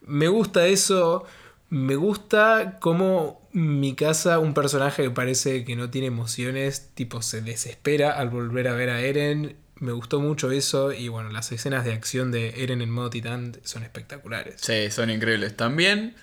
Me 0.00 0.28
gusta 0.28 0.66
eso. 0.66 1.24
Me 1.70 1.96
gusta 1.96 2.78
cómo 2.80 3.46
mi 3.52 3.94
casa, 3.94 4.38
un 4.38 4.54
personaje 4.54 5.02
que 5.02 5.10
parece 5.10 5.64
que 5.66 5.76
no 5.76 5.90
tiene 5.90 6.06
emociones, 6.06 6.92
tipo 6.94 7.20
se 7.20 7.42
desespera 7.42 8.12
al 8.12 8.30
volver 8.30 8.68
a 8.68 8.74
ver 8.74 8.88
a 8.88 9.02
Eren. 9.02 9.56
Me 9.76 9.92
gustó 9.92 10.18
mucho 10.18 10.50
eso 10.50 10.92
y 10.92 11.08
bueno, 11.08 11.28
las 11.28 11.52
escenas 11.52 11.84
de 11.84 11.92
acción 11.92 12.32
de 12.32 12.62
Eren 12.62 12.80
en 12.80 12.90
modo 12.90 13.10
titán 13.10 13.58
son 13.64 13.82
espectaculares. 13.82 14.54
Sí, 14.62 14.90
son 14.90 15.10
increíbles. 15.10 15.56
También 15.56 16.16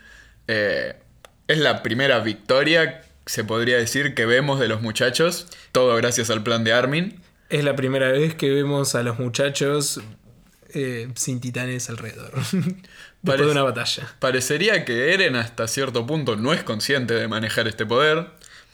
eh, 0.47 0.95
es 1.47 1.57
la 1.57 1.83
primera 1.83 2.19
victoria, 2.19 3.03
se 3.25 3.43
podría 3.43 3.77
decir, 3.77 4.15
que 4.15 4.25
vemos 4.25 4.59
de 4.59 4.67
los 4.67 4.81
muchachos. 4.81 5.47
Todo 5.71 5.95
gracias 5.95 6.29
al 6.29 6.43
plan 6.43 6.63
de 6.63 6.73
Armin. 6.73 7.21
Es 7.49 7.63
la 7.63 7.75
primera 7.75 8.11
vez 8.11 8.35
que 8.35 8.49
vemos 8.49 8.95
a 8.95 9.03
los 9.03 9.19
muchachos 9.19 10.01
eh, 10.73 11.09
sin 11.15 11.39
titanes 11.39 11.89
alrededor. 11.89 12.33
Después 13.21 13.47
de 13.47 13.51
una 13.51 13.63
batalla. 13.63 14.13
Parecería 14.19 14.85
que 14.85 15.13
Eren 15.13 15.35
hasta 15.35 15.67
cierto 15.67 16.05
punto 16.05 16.35
no 16.35 16.53
es 16.53 16.63
consciente 16.63 17.13
de 17.15 17.27
manejar 17.27 17.67
este 17.67 17.85
poder. 17.85 18.27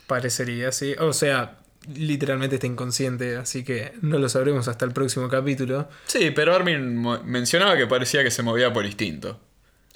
Parecería, 0.06 0.72
sí. 0.72 0.94
O 0.98 1.12
sea, 1.12 1.58
literalmente 1.94 2.56
está 2.56 2.66
inconsciente, 2.66 3.36
así 3.36 3.64
que 3.64 3.92
no 4.02 4.18
lo 4.18 4.28
sabremos 4.28 4.68
hasta 4.68 4.84
el 4.84 4.92
próximo 4.92 5.28
capítulo. 5.28 5.88
Sí, 6.06 6.30
pero 6.32 6.54
Armin 6.54 7.02
mencionaba 7.24 7.76
que 7.76 7.86
parecía 7.86 8.22
que 8.22 8.30
se 8.30 8.42
movía 8.42 8.72
por 8.72 8.84
instinto. 8.84 9.40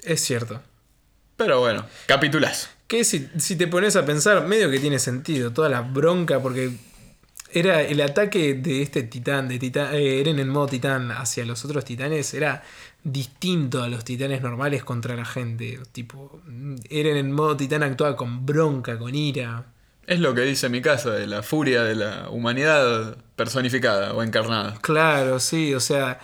Es 0.01 0.21
cierto. 0.21 0.61
Pero 1.37 1.59
bueno, 1.59 1.85
capitulazo. 2.07 2.69
Que 2.87 3.03
si, 3.03 3.29
si 3.37 3.55
te 3.55 3.67
pones 3.67 3.95
a 3.95 4.05
pensar, 4.05 4.45
medio 4.45 4.69
que 4.69 4.79
tiene 4.79 4.99
sentido, 4.99 5.51
toda 5.51 5.69
la 5.69 5.81
bronca, 5.81 6.41
porque 6.41 6.71
era 7.51 7.81
el 7.81 8.01
ataque 8.01 8.55
de 8.55 8.81
este 8.81 9.03
titán, 9.03 9.47
de 9.47 9.59
titán, 9.59 9.93
eh, 9.93 10.19
Eren 10.19 10.39
en 10.39 10.49
modo 10.49 10.67
titán 10.67 11.11
hacia 11.11 11.45
los 11.45 11.63
otros 11.63 11.85
titanes, 11.85 12.33
era 12.33 12.63
distinto 13.03 13.83
a 13.83 13.87
los 13.87 14.03
titanes 14.03 14.41
normales 14.41 14.83
contra 14.83 15.15
la 15.15 15.25
gente. 15.25 15.79
Tipo, 15.91 16.41
Eren 16.89 17.17
en 17.17 17.31
modo 17.31 17.55
titán 17.55 17.83
actuaba 17.83 18.15
con 18.15 18.45
bronca, 18.45 18.97
con 18.97 19.15
ira. 19.15 19.65
Es 20.05 20.19
lo 20.19 20.33
que 20.33 20.41
dice 20.41 20.69
mi 20.69 20.81
casa 20.81 21.11
de 21.11 21.27
la 21.27 21.43
furia 21.43 21.83
de 21.83 21.95
la 21.95 22.29
humanidad 22.29 23.17
personificada 23.35 24.13
o 24.13 24.23
encarnada. 24.23 24.77
Claro, 24.81 25.39
sí, 25.39 25.73
o 25.73 25.79
sea, 25.79 26.19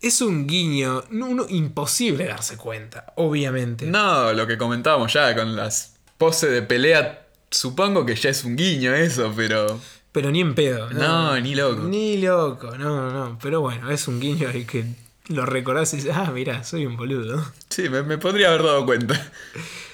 es 0.00 0.20
un 0.22 0.46
guiño, 0.46 1.04
no, 1.10 1.26
uno- 1.26 1.46
imposible 1.48 2.24
darse 2.26 2.56
cuenta, 2.56 3.12
obviamente. 3.16 3.86
No, 3.86 4.32
lo 4.32 4.46
que 4.46 4.56
comentábamos 4.58 5.12
ya 5.12 5.34
con 5.34 5.56
las 5.56 5.94
poses 6.18 6.50
de 6.50 6.62
pelea, 6.62 7.26
supongo 7.50 8.04
que 8.06 8.14
ya 8.14 8.30
es 8.30 8.44
un 8.44 8.56
guiño 8.56 8.94
eso, 8.94 9.32
pero... 9.36 9.80
Pero 10.12 10.30
ni 10.30 10.40
en 10.40 10.54
pedo. 10.56 10.90
No, 10.90 11.38
ni 11.40 11.54
loco. 11.54 11.82
Ni 11.82 12.16
loco, 12.18 12.76
no, 12.76 13.10
no. 13.12 13.38
Pero 13.40 13.60
bueno, 13.60 13.90
es 13.90 14.08
un 14.08 14.18
guiño 14.20 14.48
ahí 14.48 14.64
que 14.64 14.84
lo 15.28 15.46
recordás 15.46 15.92
y 15.92 15.96
dices, 15.98 16.12
ah, 16.16 16.30
mira, 16.34 16.64
soy 16.64 16.84
un 16.86 16.96
boludo. 16.96 17.44
Sí, 17.68 17.88
me, 17.88 18.02
me 18.02 18.18
podría 18.18 18.48
haber 18.48 18.64
dado 18.64 18.84
cuenta. 18.84 19.30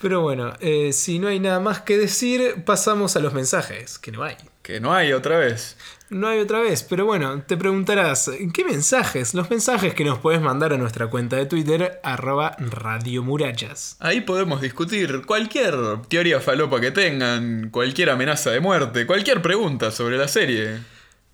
Pero 0.00 0.22
bueno, 0.22 0.54
eh, 0.60 0.94
si 0.94 1.18
no 1.18 1.28
hay 1.28 1.40
nada 1.40 1.60
más 1.60 1.82
que 1.82 1.98
decir, 1.98 2.62
pasamos 2.64 3.16
a 3.16 3.20
los 3.20 3.34
mensajes, 3.34 3.98
que 3.98 4.10
no 4.10 4.22
hay. 4.22 4.36
Que 4.62 4.80
no 4.80 4.94
hay 4.94 5.12
otra 5.12 5.38
vez. 5.38 5.76
No 6.08 6.26
hay 6.26 6.40
otra 6.40 6.58
vez, 6.60 6.82
pero 6.82 7.04
bueno, 7.04 7.42
te 7.42 7.56
preguntarás, 7.56 8.30
¿qué 8.54 8.64
mensajes? 8.64 9.34
Los 9.34 9.50
mensajes 9.50 9.94
que 9.94 10.04
nos 10.04 10.18
puedes 10.18 10.40
mandar 10.40 10.72
a 10.72 10.78
nuestra 10.78 11.08
cuenta 11.08 11.36
de 11.36 11.46
Twitter, 11.46 12.00
arroba 12.02 12.56
Radio 12.58 13.22
Murallas. 13.22 13.96
Ahí 14.00 14.22
podemos 14.22 14.62
discutir 14.62 15.22
cualquier 15.26 15.76
teoría 16.08 16.40
falopa 16.40 16.80
que 16.80 16.90
tengan, 16.90 17.68
cualquier 17.70 18.10
amenaza 18.10 18.50
de 18.50 18.60
muerte, 18.60 19.06
cualquier 19.06 19.42
pregunta 19.42 19.90
sobre 19.90 20.16
la 20.16 20.28
serie. 20.28 20.80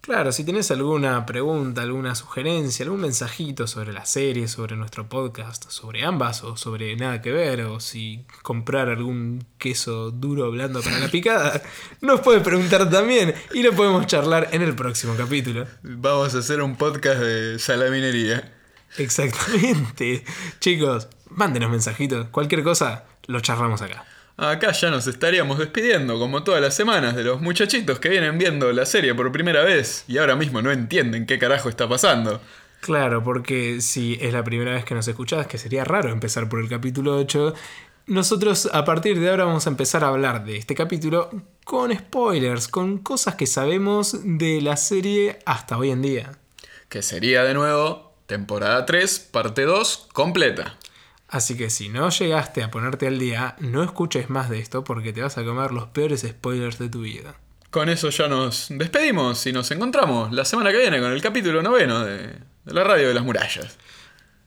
Claro, 0.06 0.30
si 0.30 0.44
tenés 0.44 0.70
alguna 0.70 1.26
pregunta, 1.26 1.82
alguna 1.82 2.14
sugerencia, 2.14 2.84
algún 2.84 3.00
mensajito 3.00 3.66
sobre 3.66 3.92
la 3.92 4.06
serie, 4.06 4.46
sobre 4.46 4.76
nuestro 4.76 5.08
podcast, 5.08 5.68
sobre 5.68 6.04
ambas 6.04 6.44
o 6.44 6.56
sobre 6.56 6.94
nada 6.94 7.20
que 7.20 7.32
ver, 7.32 7.62
o 7.62 7.80
si 7.80 8.24
comprar 8.42 8.88
algún 8.88 9.44
queso 9.58 10.12
duro 10.12 10.48
blando 10.52 10.80
para 10.80 11.00
la 11.00 11.08
picada, 11.08 11.60
nos 12.02 12.20
puedes 12.20 12.44
preguntar 12.44 12.88
también 12.88 13.34
y 13.52 13.64
lo 13.64 13.72
podemos 13.72 14.06
charlar 14.06 14.50
en 14.52 14.62
el 14.62 14.76
próximo 14.76 15.16
capítulo. 15.16 15.66
Vamos 15.82 16.36
a 16.36 16.38
hacer 16.38 16.62
un 16.62 16.76
podcast 16.76 17.18
de 17.20 17.58
salaminería. 17.58 18.54
Exactamente. 18.98 20.24
Chicos, 20.60 21.08
mándenos 21.30 21.68
mensajitos, 21.68 22.28
cualquier 22.28 22.62
cosa, 22.62 23.06
lo 23.26 23.40
charlamos 23.40 23.82
acá. 23.82 24.04
Acá 24.38 24.72
ya 24.72 24.90
nos 24.90 25.06
estaríamos 25.06 25.58
despidiendo, 25.58 26.18
como 26.18 26.44
todas 26.44 26.60
las 26.60 26.74
semanas, 26.74 27.16
de 27.16 27.24
los 27.24 27.40
muchachitos 27.40 27.98
que 27.98 28.10
vienen 28.10 28.36
viendo 28.36 28.70
la 28.72 28.84
serie 28.84 29.14
por 29.14 29.32
primera 29.32 29.62
vez 29.62 30.04
y 30.08 30.18
ahora 30.18 30.36
mismo 30.36 30.60
no 30.60 30.70
entienden 30.70 31.24
qué 31.24 31.38
carajo 31.38 31.70
está 31.70 31.88
pasando. 31.88 32.42
Claro, 32.80 33.22
porque 33.22 33.80
si 33.80 34.18
es 34.20 34.34
la 34.34 34.44
primera 34.44 34.72
vez 34.72 34.84
que 34.84 34.94
nos 34.94 35.08
escuchás, 35.08 35.46
que 35.46 35.56
sería 35.56 35.84
raro 35.84 36.10
empezar 36.10 36.50
por 36.50 36.60
el 36.60 36.68
capítulo 36.68 37.16
8, 37.16 37.54
nosotros 38.08 38.68
a 38.72 38.84
partir 38.84 39.18
de 39.18 39.30
ahora 39.30 39.46
vamos 39.46 39.66
a 39.66 39.70
empezar 39.70 40.04
a 40.04 40.08
hablar 40.08 40.44
de 40.44 40.58
este 40.58 40.74
capítulo 40.74 41.30
con 41.64 41.96
spoilers, 41.96 42.68
con 42.68 42.98
cosas 42.98 43.36
que 43.36 43.46
sabemos 43.46 44.18
de 44.22 44.60
la 44.60 44.76
serie 44.76 45.38
hasta 45.46 45.78
hoy 45.78 45.90
en 45.90 46.02
día. 46.02 46.32
Que 46.90 47.00
sería 47.00 47.42
de 47.42 47.54
nuevo 47.54 48.12
temporada 48.26 48.84
3, 48.84 49.18
parte 49.32 49.62
2, 49.62 50.08
completa. 50.12 50.76
Así 51.28 51.56
que 51.56 51.70
si 51.70 51.88
no 51.88 52.08
llegaste 52.10 52.62
a 52.62 52.70
ponerte 52.70 53.06
al 53.06 53.18
día, 53.18 53.56
no 53.58 53.82
escuches 53.82 54.30
más 54.30 54.48
de 54.48 54.60
esto 54.60 54.84
porque 54.84 55.12
te 55.12 55.22
vas 55.22 55.38
a 55.38 55.44
comer 55.44 55.72
los 55.72 55.88
peores 55.88 56.22
spoilers 56.22 56.78
de 56.78 56.88
tu 56.88 57.00
vida. 57.00 57.34
Con 57.70 57.88
eso 57.88 58.10
ya 58.10 58.28
nos 58.28 58.68
despedimos 58.70 59.44
y 59.46 59.52
nos 59.52 59.70
encontramos 59.70 60.32
la 60.32 60.44
semana 60.44 60.70
que 60.70 60.78
viene 60.78 61.00
con 61.00 61.12
el 61.12 61.20
capítulo 61.20 61.62
noveno 61.62 62.04
de, 62.04 62.38
de 62.64 62.74
la 62.74 62.84
radio 62.84 63.08
de 63.08 63.14
las 63.14 63.24
murallas. 63.24 63.76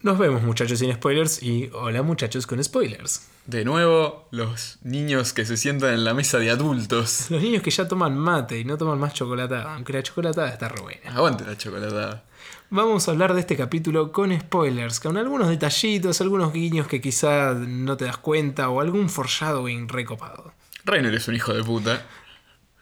Nos 0.02 0.18
vemos 0.18 0.42
muchachos 0.42 0.78
sin 0.78 0.94
spoilers 0.94 1.42
y 1.42 1.68
hola 1.74 2.02
muchachos 2.02 2.46
con 2.46 2.64
spoilers. 2.64 3.28
De 3.44 3.66
nuevo, 3.66 4.28
los 4.30 4.78
niños 4.82 5.34
que 5.34 5.44
se 5.44 5.58
sientan 5.58 5.92
en 5.92 6.04
la 6.04 6.14
mesa 6.14 6.38
de 6.38 6.50
adultos. 6.50 7.30
Los 7.30 7.42
niños 7.42 7.62
que 7.62 7.70
ya 7.70 7.86
toman 7.86 8.16
mate 8.16 8.58
y 8.58 8.64
no 8.64 8.78
toman 8.78 8.98
más 8.98 9.12
chocolatada, 9.12 9.74
aunque 9.74 9.92
la 9.92 10.02
chocolatada 10.02 10.48
está 10.48 10.70
re 10.70 10.80
buena. 10.80 11.14
Aguante 11.14 11.44
la 11.44 11.58
chocolatada. 11.58 12.24
Vamos 12.72 13.08
a 13.08 13.10
hablar 13.10 13.34
de 13.34 13.40
este 13.40 13.56
capítulo 13.56 14.12
con 14.12 14.32
spoilers, 14.38 15.00
con 15.00 15.16
algunos 15.16 15.48
detallitos, 15.48 16.20
algunos 16.20 16.52
guiños 16.52 16.86
que 16.86 17.00
quizá 17.00 17.52
no 17.52 17.96
te 17.96 18.04
das 18.04 18.16
cuenta 18.16 18.68
o 18.68 18.80
algún 18.80 19.08
foreshadowing 19.08 19.88
recopado. 19.88 20.52
Reiner 20.84 21.12
es 21.12 21.26
un 21.26 21.34
hijo 21.34 21.52
de 21.52 21.64
puta. 21.64 22.06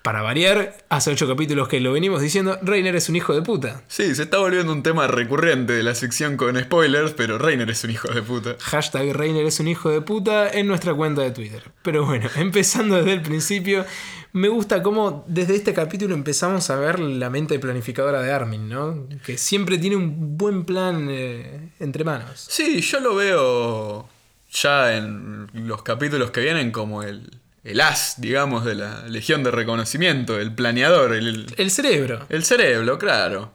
Para 0.03 0.23
variar, 0.23 0.77
hace 0.89 1.11
ocho 1.11 1.27
capítulos 1.27 1.69
que 1.69 1.81
lo 1.81 1.93
venimos 1.93 2.23
diciendo, 2.23 2.59
Reiner 2.63 2.95
es 2.97 3.09
un 3.09 3.17
hijo 3.17 3.35
de 3.35 3.43
puta. 3.43 3.83
Sí, 3.89 4.15
se 4.15 4.23
está 4.23 4.39
volviendo 4.39 4.73
un 4.73 4.83
tema 4.83 5.07
recurrente 5.07 5.73
de 5.73 5.83
la 5.83 5.95
sección 5.95 6.37
con 6.37 6.59
spoilers, 6.59 7.13
pero 7.13 7.37
Reiner 7.37 7.69
es 7.69 7.83
un 7.85 7.91
hijo 7.91 8.09
de 8.09 8.23
puta. 8.23 8.57
Hashtag 8.61 9.13
Reiner 9.13 9.45
es 9.45 9.61
un 9.61 9.69
hijo 9.69 9.91
de 9.91 10.01
puta 10.01 10.49
en 10.51 10.69
nuestra 10.69 10.95
cuenta 10.95 11.23
de 11.23 11.33
Twitter. 11.33 11.73
Pero 11.83 12.07
bueno, 12.07 12.29
empezando 12.37 12.97
desde 12.97 13.13
el 13.13 13.23
principio, 13.23 13.85
me 14.33 14.49
gusta 14.49 14.83
cómo 14.83 15.25
desde 15.27 15.57
este 15.57 15.75
capítulo 15.75 16.15
empezamos 16.15 16.71
a 16.71 16.77
ver 16.77 17.01
la 17.01 17.29
mente 17.29 17.59
planificadora 17.59 18.23
de 18.23 18.33
Armin, 18.33 18.69
¿no? 18.69 19.09
Que 19.27 19.37
siempre 19.37 19.79
tiene 19.79 19.97
un 19.97 20.39
buen 20.39 20.65
plan 20.65 21.09
eh, 21.11 21.71
entre 21.81 22.05
manos. 22.05 22.47
Sí, 22.49 22.81
yo 22.81 23.01
lo 23.01 23.17
veo 23.17 24.09
ya 24.51 24.97
en 24.97 25.49
los 25.53 25.83
capítulos 25.83 26.31
que 26.31 26.41
vienen 26.41 26.71
como 26.71 27.03
el, 27.03 27.41
el 27.71 27.81
as, 27.81 28.21
digamos, 28.21 28.65
de 28.65 28.75
la 28.75 29.07
Legión 29.09 29.43
de 29.43 29.51
Reconocimiento, 29.51 30.39
el 30.39 30.55
planeador, 30.55 31.15
el, 31.15 31.47
El 31.57 31.71
cerebro. 31.71 32.27
el 32.29 32.45
cerebro, 32.45 32.99
claro. 32.99 33.53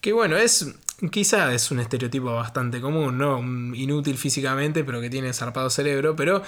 Que 0.00 0.12
bueno, 0.12 0.36
es. 0.36 0.66
Quizá 1.12 1.54
es 1.54 1.70
un 1.70 1.78
estereotipo 1.78 2.34
bastante 2.34 2.80
común, 2.80 3.18
¿no? 3.18 3.38
Inútil 3.74 4.18
físicamente, 4.18 4.82
pero 4.82 5.00
que 5.00 5.08
tiene 5.08 5.32
zarpado 5.32 5.70
cerebro. 5.70 6.16
Pero 6.16 6.42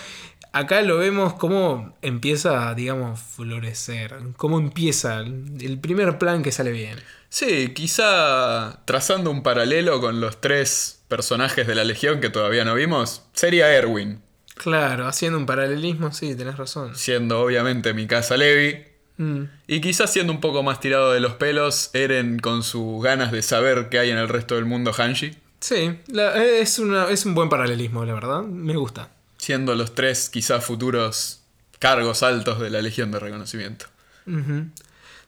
acá 0.53 0.83
lo 0.83 0.99
vemos 0.99 1.35
cómo 1.35 1.97
empieza, 2.03 2.75
digamos, 2.75 3.21
florecer. 3.21 4.17
Cómo 4.37 4.59
empieza 4.59 5.21
el 5.21 5.79
primer 5.81 6.19
plan 6.19 6.43
que 6.43 6.51
sale 6.51 6.73
bien. 6.73 6.99
Sí, 7.29 7.73
quizá 7.75 8.81
trazando 8.87 9.31
un 9.31 9.45
paralelo 9.45 10.01
con 10.01 10.21
los 10.21 10.41
tres 10.41 11.01
personajes 11.07 11.69
de 11.69 11.77
la 11.77 11.85
Legión 11.85 12.21
que 12.21 12.29
todavía 12.29 12.65
no 12.65 12.75
vimos, 12.75 13.23
sería 13.35 13.73
Erwin, 13.73 14.21
Claro, 14.63 15.07
haciendo 15.07 15.39
un 15.39 15.47
paralelismo, 15.47 16.13
sí, 16.13 16.35
tenés 16.35 16.57
razón. 16.59 16.95
siendo 16.95 17.41
obviamente 17.41 17.95
mi 17.95 18.07
casa 18.07 18.37
Levi, 18.37 18.85
Mm, 19.17 19.45
y 19.67 19.81
quizás 19.83 20.11
siendo 20.13 20.33
un 20.33 20.41
poco 20.41 20.63
más 20.63 20.81
tirado 20.81 21.13
de 21.13 21.21
los 21.21 21.35
pelos, 21.35 21.91
Eren 21.93 22.39
con 22.39 22.63
sus 22.63 23.03
ganas 23.03 23.31
de 23.33 23.43
saber 23.43 23.89
qué 23.91 23.99
hay 23.99 24.09
en 24.11 24.17
el 24.17 24.29
resto 24.31 24.55
del 24.55 24.65
mundo 24.65 24.93
Hanshi, 24.97 25.35
Sí, 25.61 25.95
la- 26.07 26.43
es, 26.43 26.79
una, 26.79 27.11
es 27.11 27.27
un 27.27 27.35
buen 27.35 27.51
paralelismo, 27.51 28.05
la 28.07 28.15
verdad. 28.15 28.43
Me 28.43 28.75
gusta. 28.77 29.11
siendo 29.37 29.75
los 29.75 29.95
tres 29.95 30.29
quizás 30.31 30.65
futuros 30.65 31.43
cargos 31.79 32.23
altos 32.23 32.61
de 32.61 32.69
la 32.71 32.81
Legión 32.83 33.11
de 33.11 33.19
Reconocimiento. 33.19 33.87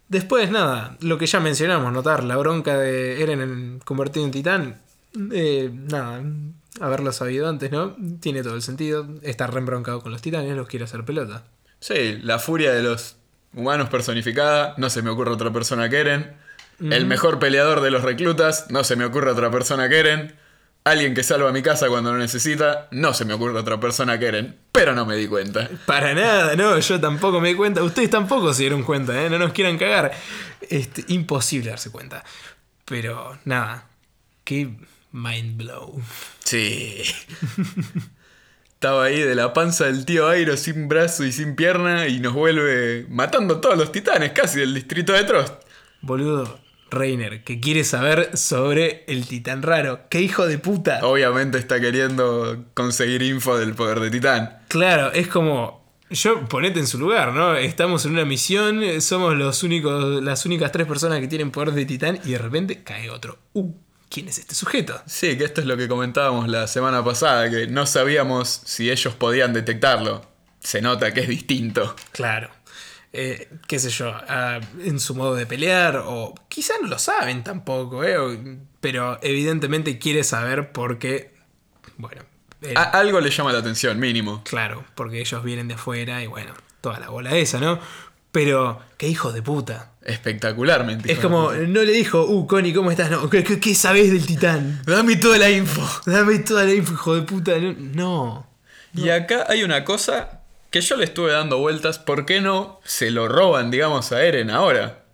Después, 0.08 0.50
nada, 0.50 0.96
lo 1.00 1.16
que 1.18 1.26
ya 1.26 1.40
mencionamos, 1.40 1.92
notar 1.92 2.22
la 2.24 2.36
bronca 2.36 2.76
de 2.78 3.22
Eren 3.22 3.40
en- 3.40 3.78
convertido 3.84 4.24
en 4.26 4.30
titán, 4.32 4.76
Eh, 5.32 5.70
nada, 5.70 6.22
haberlo 6.80 7.12
sabido 7.12 7.48
antes, 7.48 7.70
¿no? 7.70 7.96
Tiene 8.20 8.42
todo 8.42 8.54
el 8.54 8.62
sentido. 8.62 9.06
Está 9.22 9.46
reembroncado 9.46 10.00
con 10.00 10.12
los 10.12 10.22
titanes, 10.22 10.56
los 10.56 10.68
quiere 10.68 10.84
hacer 10.84 11.04
pelota. 11.04 11.44
Sí, 11.80 12.18
la 12.22 12.38
furia 12.38 12.72
de 12.72 12.82
los 12.82 13.16
humanos 13.54 13.88
personificada, 13.88 14.74
no 14.78 14.88
se 14.88 15.02
me 15.02 15.10
ocurre 15.10 15.32
otra 15.32 15.52
persona 15.52 15.88
que 15.88 16.00
Eren. 16.00 16.36
El 16.80 17.06
mejor 17.06 17.38
peleador 17.38 17.80
de 17.80 17.92
los 17.92 18.02
reclutas, 18.02 18.66
no 18.70 18.82
se 18.82 18.96
me 18.96 19.04
ocurre 19.04 19.30
otra 19.30 19.50
persona 19.50 19.88
que 19.88 20.00
Eren. 20.00 20.34
Alguien 20.84 21.14
que 21.14 21.22
salva 21.22 21.52
mi 21.52 21.62
casa 21.62 21.88
cuando 21.88 22.12
lo 22.12 22.18
necesita, 22.18 22.88
no 22.90 23.14
se 23.14 23.24
me 23.24 23.34
ocurre 23.34 23.56
otra 23.56 23.78
persona 23.78 24.18
que 24.18 24.26
Eren. 24.26 24.58
Pero 24.72 24.94
no 24.94 25.06
me 25.06 25.14
di 25.14 25.28
cuenta. 25.28 25.68
Para 25.86 26.12
nada, 26.12 26.56
no, 26.56 26.76
yo 26.78 27.00
tampoco 27.00 27.40
me 27.40 27.50
di 27.50 27.54
cuenta. 27.54 27.84
Ustedes 27.84 28.10
tampoco 28.10 28.52
se 28.52 28.62
dieron 28.62 28.82
cuenta, 28.82 29.22
¿eh? 29.22 29.30
No 29.30 29.38
nos 29.38 29.52
quieran 29.52 29.78
cagar. 29.78 30.10
Este, 30.68 31.04
imposible 31.08 31.70
darse 31.70 31.92
cuenta. 31.92 32.24
Pero 32.84 33.38
nada, 33.44 33.86
qué 34.42 34.74
mind 35.12 35.56
blow. 35.56 36.00
Sí. 36.44 37.02
Estaba 38.74 39.04
ahí 39.04 39.20
de 39.20 39.36
la 39.36 39.52
panza 39.52 39.84
del 39.84 40.04
tío 40.04 40.28
Airo 40.28 40.56
sin 40.56 40.88
brazo 40.88 41.24
y 41.24 41.30
sin 41.30 41.54
pierna 41.54 42.08
y 42.08 42.18
nos 42.18 42.32
vuelve 42.32 43.06
matando 43.08 43.56
a 43.56 43.60
todos 43.60 43.78
los 43.78 43.92
titanes 43.92 44.32
casi 44.32 44.58
del 44.58 44.74
distrito 44.74 45.12
de 45.12 45.22
Trost. 45.22 45.54
Boludo, 46.00 46.58
Reiner, 46.90 47.44
que 47.44 47.60
quiere 47.60 47.84
saber 47.84 48.36
sobre 48.36 49.04
el 49.06 49.26
titán 49.26 49.62
raro. 49.62 50.00
¡Qué 50.10 50.20
hijo 50.20 50.46
de 50.46 50.58
puta! 50.58 51.00
Obviamente 51.06 51.58
está 51.58 51.80
queriendo 51.80 52.64
conseguir 52.74 53.22
info 53.22 53.56
del 53.56 53.74
poder 53.74 54.00
de 54.00 54.10
titán. 54.10 54.58
Claro, 54.68 55.12
es 55.12 55.28
como. 55.28 55.80
Yo 56.10 56.46
ponete 56.46 56.78
en 56.78 56.86
su 56.86 56.98
lugar, 56.98 57.32
¿no? 57.32 57.54
Estamos 57.54 58.04
en 58.04 58.12
una 58.12 58.26
misión, 58.26 58.82
somos 59.00 59.34
los 59.34 59.62
únicos, 59.62 60.22
las 60.22 60.44
únicas 60.44 60.70
tres 60.70 60.86
personas 60.86 61.20
que 61.20 61.28
tienen 61.28 61.50
poder 61.50 61.72
de 61.72 61.86
titán 61.86 62.18
y 62.24 62.32
de 62.32 62.38
repente 62.38 62.82
cae 62.82 63.08
otro. 63.08 63.38
Uh, 63.54 63.72
¿quién 64.12 64.28
es 64.28 64.38
este 64.38 64.54
sujeto? 64.54 65.00
Sí, 65.06 65.38
que 65.38 65.44
esto 65.44 65.60
es 65.62 65.66
lo 65.66 65.76
que 65.76 65.88
comentábamos 65.88 66.48
la 66.48 66.66
semana 66.66 67.02
pasada, 67.04 67.48
que 67.50 67.66
no 67.66 67.86
sabíamos 67.86 68.60
si 68.64 68.90
ellos 68.90 69.14
podían 69.14 69.52
detectarlo. 69.52 70.26
Se 70.60 70.80
nota 70.82 71.12
que 71.14 71.20
es 71.20 71.28
distinto. 71.28 71.96
Claro. 72.12 72.50
Eh, 73.14 73.48
qué 73.66 73.78
sé 73.78 73.90
yo, 73.90 74.08
ah, 74.28 74.60
en 74.82 74.98
su 75.00 75.14
modo 75.14 75.34
de 75.34 75.44
pelear, 75.46 76.02
o 76.06 76.34
quizá 76.48 76.74
no 76.80 76.88
lo 76.88 76.98
saben 76.98 77.42
tampoco, 77.44 78.04
¿eh? 78.04 78.16
O- 78.18 78.36
pero 78.80 79.18
evidentemente 79.22 79.98
quiere 79.98 80.24
saber 80.24 80.72
porque, 80.72 81.34
bueno, 81.98 82.22
eh, 82.62 82.74
A- 82.76 82.84
algo 82.98 83.20
le 83.20 83.30
llama 83.30 83.52
la 83.52 83.58
atención, 83.58 83.98
mínimo. 83.98 84.42
claro, 84.44 84.84
porque 84.94 85.20
ellos 85.20 85.42
vienen 85.44 85.68
de 85.68 85.74
afuera 85.74 86.22
y 86.22 86.26
bueno, 86.26 86.54
toda 86.80 87.00
la 87.00 87.08
bola 87.10 87.36
esa, 87.36 87.58
¿no? 87.60 87.78
Pero, 88.32 88.80
qué 88.96 89.08
hijo 89.08 89.30
de 89.30 89.42
puta. 89.42 89.92
Espectacularmente. 90.02 91.12
Es 91.12 91.18
como, 91.18 91.52
no 91.52 91.82
le 91.82 91.92
dijo, 91.92 92.24
uh, 92.24 92.46
Connie, 92.46 92.72
¿cómo 92.72 92.90
estás? 92.90 93.10
No, 93.10 93.28
¿qué, 93.30 93.44
qué, 93.44 93.74
sabés 93.74 94.10
del 94.10 94.26
titán? 94.26 94.82
Dame 94.86 95.16
toda 95.16 95.38
la 95.38 95.50
info. 95.50 95.86
Dame 96.06 96.38
toda 96.40 96.64
la 96.64 96.72
info, 96.72 96.94
hijo 96.94 97.14
de 97.14 97.22
puta. 97.22 97.58
No. 97.58 98.46
no. 98.92 99.04
Y 99.04 99.10
acá 99.10 99.44
hay 99.48 99.62
una 99.62 99.84
cosa 99.84 100.40
que 100.70 100.80
yo 100.80 100.96
le 100.96 101.04
estuve 101.04 101.30
dando 101.30 101.58
vueltas. 101.58 101.98
¿Por 101.98 102.24
qué 102.24 102.40
no 102.40 102.80
se 102.84 103.10
lo 103.10 103.28
roban, 103.28 103.70
digamos, 103.70 104.10
a 104.12 104.24
Eren 104.24 104.50
ahora? 104.50 105.04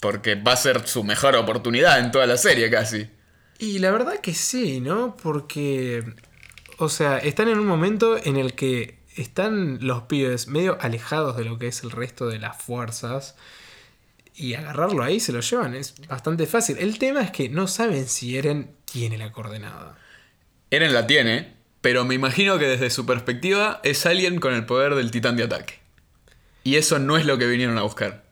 Porque 0.00 0.34
va 0.34 0.52
a 0.52 0.56
ser 0.56 0.86
su 0.86 1.02
mejor 1.02 1.34
oportunidad 1.36 1.98
en 1.98 2.12
toda 2.12 2.26
la 2.26 2.36
serie 2.36 2.70
casi. 2.70 3.08
Y 3.58 3.78
la 3.78 3.90
verdad 3.90 4.20
que 4.20 4.34
sí, 4.34 4.80
¿no? 4.80 5.16
Porque, 5.16 6.04
o 6.76 6.88
sea, 6.90 7.18
están 7.18 7.48
en 7.48 7.58
un 7.58 7.66
momento 7.66 8.18
en 8.22 8.36
el 8.36 8.54
que 8.54 9.01
están 9.16 9.78
los 9.80 10.02
pibes 10.02 10.48
medio 10.48 10.78
alejados 10.80 11.36
de 11.36 11.44
lo 11.44 11.58
que 11.58 11.68
es 11.68 11.82
el 11.82 11.90
resto 11.90 12.28
de 12.28 12.38
las 12.38 12.60
fuerzas. 12.60 13.36
Y 14.34 14.54
agarrarlo 14.54 15.02
ahí 15.02 15.20
se 15.20 15.32
lo 15.32 15.40
llevan, 15.40 15.74
es 15.74 15.94
bastante 16.08 16.46
fácil. 16.46 16.78
El 16.78 16.98
tema 16.98 17.20
es 17.22 17.30
que 17.30 17.48
no 17.48 17.66
saben 17.66 18.08
si 18.08 18.36
Eren 18.36 18.74
tiene 18.84 19.18
la 19.18 19.30
coordenada. 19.30 19.98
Eren 20.70 20.94
la 20.94 21.06
tiene, 21.06 21.54
pero 21.82 22.04
me 22.04 22.14
imagino 22.14 22.58
que 22.58 22.66
desde 22.66 22.90
su 22.90 23.04
perspectiva 23.04 23.80
es 23.84 24.06
alguien 24.06 24.40
con 24.40 24.54
el 24.54 24.64
poder 24.64 24.94
del 24.94 25.10
titán 25.10 25.36
de 25.36 25.44
ataque. 25.44 25.80
Y 26.64 26.76
eso 26.76 26.98
no 26.98 27.18
es 27.18 27.26
lo 27.26 27.36
que 27.38 27.46
vinieron 27.46 27.76
a 27.76 27.82
buscar. 27.82 28.24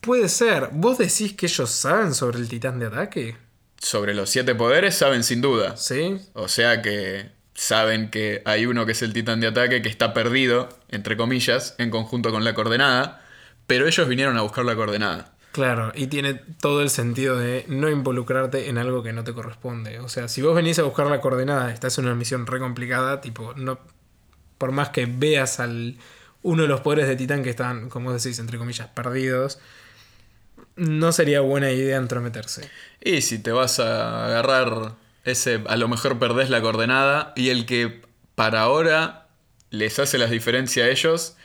Puede 0.00 0.28
ser. 0.28 0.70
¿Vos 0.72 0.98
decís 0.98 1.34
que 1.34 1.46
ellos 1.46 1.70
saben 1.70 2.14
sobre 2.14 2.38
el 2.38 2.48
titán 2.48 2.78
de 2.78 2.86
ataque? 2.86 3.36
Sobre 3.78 4.14
los 4.14 4.30
siete 4.30 4.54
poderes 4.54 4.96
saben 4.96 5.22
sin 5.22 5.40
duda. 5.40 5.76
¿Sí? 5.76 6.18
O 6.32 6.48
sea 6.48 6.82
que 6.82 7.35
saben 7.56 8.10
que 8.10 8.42
hay 8.44 8.66
uno 8.66 8.86
que 8.86 8.92
es 8.92 9.02
el 9.02 9.12
titán 9.12 9.40
de 9.40 9.48
ataque 9.48 9.82
que 9.82 9.88
está 9.88 10.12
perdido, 10.12 10.68
entre 10.88 11.16
comillas, 11.16 11.74
en 11.78 11.90
conjunto 11.90 12.30
con 12.30 12.44
la 12.44 12.54
coordenada, 12.54 13.22
pero 13.66 13.86
ellos 13.86 14.06
vinieron 14.06 14.36
a 14.36 14.42
buscar 14.42 14.64
la 14.64 14.76
coordenada. 14.76 15.32
Claro, 15.52 15.90
y 15.94 16.08
tiene 16.08 16.34
todo 16.34 16.82
el 16.82 16.90
sentido 16.90 17.38
de 17.38 17.64
no 17.66 17.88
involucrarte 17.88 18.68
en 18.68 18.76
algo 18.76 19.02
que 19.02 19.14
no 19.14 19.24
te 19.24 19.32
corresponde. 19.32 20.00
O 20.00 20.08
sea, 20.08 20.28
si 20.28 20.42
vos 20.42 20.54
venís 20.54 20.78
a 20.78 20.82
buscar 20.82 21.06
la 21.06 21.22
coordenada, 21.22 21.72
estás 21.72 21.96
en 21.96 22.04
una 22.04 22.14
misión 22.14 22.46
re 22.46 22.58
complicada, 22.60 23.22
tipo, 23.22 23.54
no. 23.54 23.78
Por 24.58 24.72
más 24.72 24.90
que 24.90 25.06
veas 25.06 25.58
al. 25.58 25.96
uno 26.42 26.62
de 26.62 26.68
los 26.68 26.82
poderes 26.82 27.08
de 27.08 27.16
Titán 27.16 27.42
que 27.42 27.50
están, 27.50 27.88
como 27.88 28.12
decís, 28.12 28.38
entre 28.38 28.58
comillas, 28.58 28.88
perdidos. 28.88 29.58
No 30.76 31.10
sería 31.10 31.40
buena 31.40 31.70
idea 31.70 31.96
entrometerse. 31.96 32.68
Y 33.02 33.22
si 33.22 33.38
te 33.38 33.50
vas 33.50 33.80
a 33.80 34.26
agarrar 34.26 34.92
ese, 35.26 35.62
a 35.66 35.76
lo 35.76 35.88
mejor 35.88 36.18
perdés 36.18 36.50
la 36.50 36.62
coordenada 36.62 37.32
y 37.36 37.50
el 37.50 37.66
que 37.66 38.02
para 38.34 38.62
ahora 38.62 39.28
les 39.70 39.98
hace 39.98 40.18
las 40.18 40.30
diferencias 40.30 40.86
a 40.86 40.90
ellos 40.90 41.36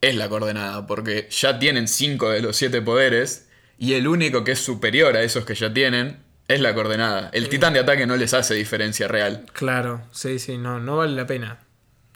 es 0.00 0.14
la 0.14 0.28
coordenada, 0.28 0.86
porque 0.86 1.28
ya 1.30 1.58
tienen 1.58 1.88
cinco 1.88 2.30
de 2.30 2.42
los 2.42 2.56
siete 2.56 2.82
poderes 2.82 3.48
y 3.78 3.94
el 3.94 4.06
único 4.06 4.44
que 4.44 4.52
es 4.52 4.58
superior 4.60 5.16
a 5.16 5.22
esos 5.22 5.44
que 5.44 5.54
ya 5.54 5.72
tienen 5.72 6.22
es 6.46 6.60
la 6.60 6.74
coordenada. 6.74 7.30
El 7.32 7.48
titán 7.48 7.72
de 7.72 7.80
ataque 7.80 8.06
no 8.06 8.16
les 8.16 8.34
hace 8.34 8.54
diferencia 8.54 9.08
real. 9.08 9.46
Claro, 9.54 10.02
sí, 10.12 10.38
sí, 10.38 10.58
no, 10.58 10.78
no 10.78 10.98
vale 10.98 11.14
la 11.14 11.26
pena. 11.26 11.60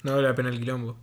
No 0.03 0.13
vale 0.13 0.29
la 0.29 0.35
pena 0.35 0.51
el 0.51 0.59
quilombo. 0.59 0.99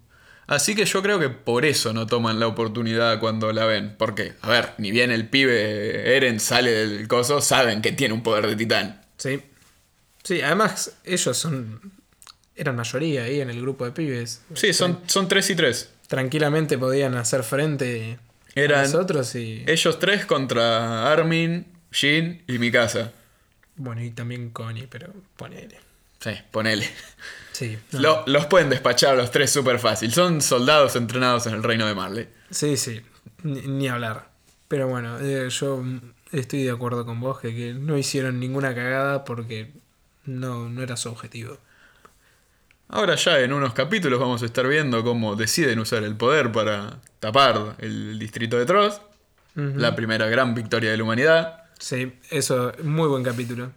Así 0.47 0.75
que 0.75 0.85
yo 0.85 1.01
creo 1.01 1.19
que 1.19 1.29
por 1.29 1.65
eso 1.65 1.91
no 1.91 2.05
toman 2.05 2.39
la 2.39 2.45
oportunidad 2.45 3.19
cuando 3.19 3.51
la 3.51 3.65
ven. 3.65 3.95
Porque, 3.97 4.33
a 4.41 4.49
ver, 4.49 4.73
ni 4.77 4.91
bien 4.91 5.09
el 5.11 5.27
pibe 5.27 6.15
Eren 6.15 6.39
sale 6.39 6.71
del 6.71 7.07
coso, 7.07 7.41
saben 7.41 7.81
que 7.81 7.91
tiene 7.91 8.13
un 8.13 8.21
poder 8.21 8.45
de 8.45 8.55
titán. 8.55 9.01
Sí. 9.17 9.41
Sí, 10.25 10.41
además, 10.41 10.91
ellos 11.05 11.37
son. 11.37 11.79
eran 12.57 12.75
mayoría 12.75 13.23
ahí 13.23 13.39
en 13.39 13.49
el 13.49 13.61
grupo 13.61 13.85
de 13.85 13.91
pibes. 13.91 14.41
Sí, 14.55 14.73
son, 14.73 14.99
son 15.07 15.27
tres 15.29 15.49
y 15.51 15.55
tres. 15.55 15.91
tranquilamente 16.07 16.77
podían 16.77 17.15
hacer 17.15 17.43
frente 17.43 18.17
a 18.55 18.59
Eran 18.59 18.83
nosotros 18.83 19.33
y 19.35 19.63
ellos 19.67 19.99
tres 19.99 20.25
contra 20.25 21.11
Armin, 21.11 21.65
Jin 21.91 22.43
y 22.47 22.57
Mikasa. 22.59 23.11
bueno 23.77 24.01
y 24.03 24.11
también 24.11 24.49
Connie 24.51 24.87
pero 24.87 25.13
ponele 25.37 25.79
Sí, 26.19 26.31
ponele. 26.51 26.89
sí 27.51 27.77
no. 27.91 27.99
Lo- 27.99 28.23
los 28.27 28.45
pueden 28.47 28.69
despachar 28.69 29.13
a 29.13 29.15
los 29.17 29.29
tres 29.31 29.51
súper 29.51 29.77
fácil. 29.79 30.11
Son 30.11 30.41
soldados 30.41 30.95
entrenados 30.95 31.45
en 31.47 31.53
el 31.55 31.63
reino 31.63 31.85
de 31.85 31.93
Marley. 31.95 32.27
sí 32.51 32.77
sí 32.77 33.01
ni, 33.43 33.61
ni 33.61 33.87
hablar 33.89 34.29
pero 34.67 34.87
bueno 34.87 35.19
eh, 35.19 35.49
yo 35.49 35.83
estoy 36.31 36.63
de 36.63 36.71
acuerdo 36.71 37.05
con 37.05 37.19
vos 37.19 37.39
que, 37.41 37.53
que 37.55 37.73
no 37.73 37.97
hicieron 37.97 38.39
ninguna 38.39 38.73
cagada 38.73 39.23
porque 39.25 39.71
no 40.25 40.69
no 40.69 40.81
era 40.81 40.97
su 40.97 41.09
objetivo 41.09 41.57
Ahora 42.87 43.15
ya 43.15 43.39
en 43.39 43.51
unos 43.51 43.73
capítulos 43.73 44.19
vamos 44.19 44.43
a 44.43 44.45
estar 44.45 44.67
viendo 44.67 45.03
cómo 45.03 45.35
deciden 45.35 45.79
usar 45.79 46.03
el 46.03 46.15
poder 46.15 46.51
para 46.51 46.99
tapar 47.19 47.75
el 47.79 48.19
distrito 48.19 48.57
de 48.57 48.65
Trost. 48.65 49.01
La 49.55 49.95
primera 49.95 50.27
gran 50.27 50.53
victoria 50.53 50.91
de 50.91 50.97
la 50.97 51.03
humanidad. 51.03 51.63
sí 51.79 52.13
eso 52.29 52.73
muy 52.83 53.07
buen 53.07 53.23
capítulo 53.23 53.71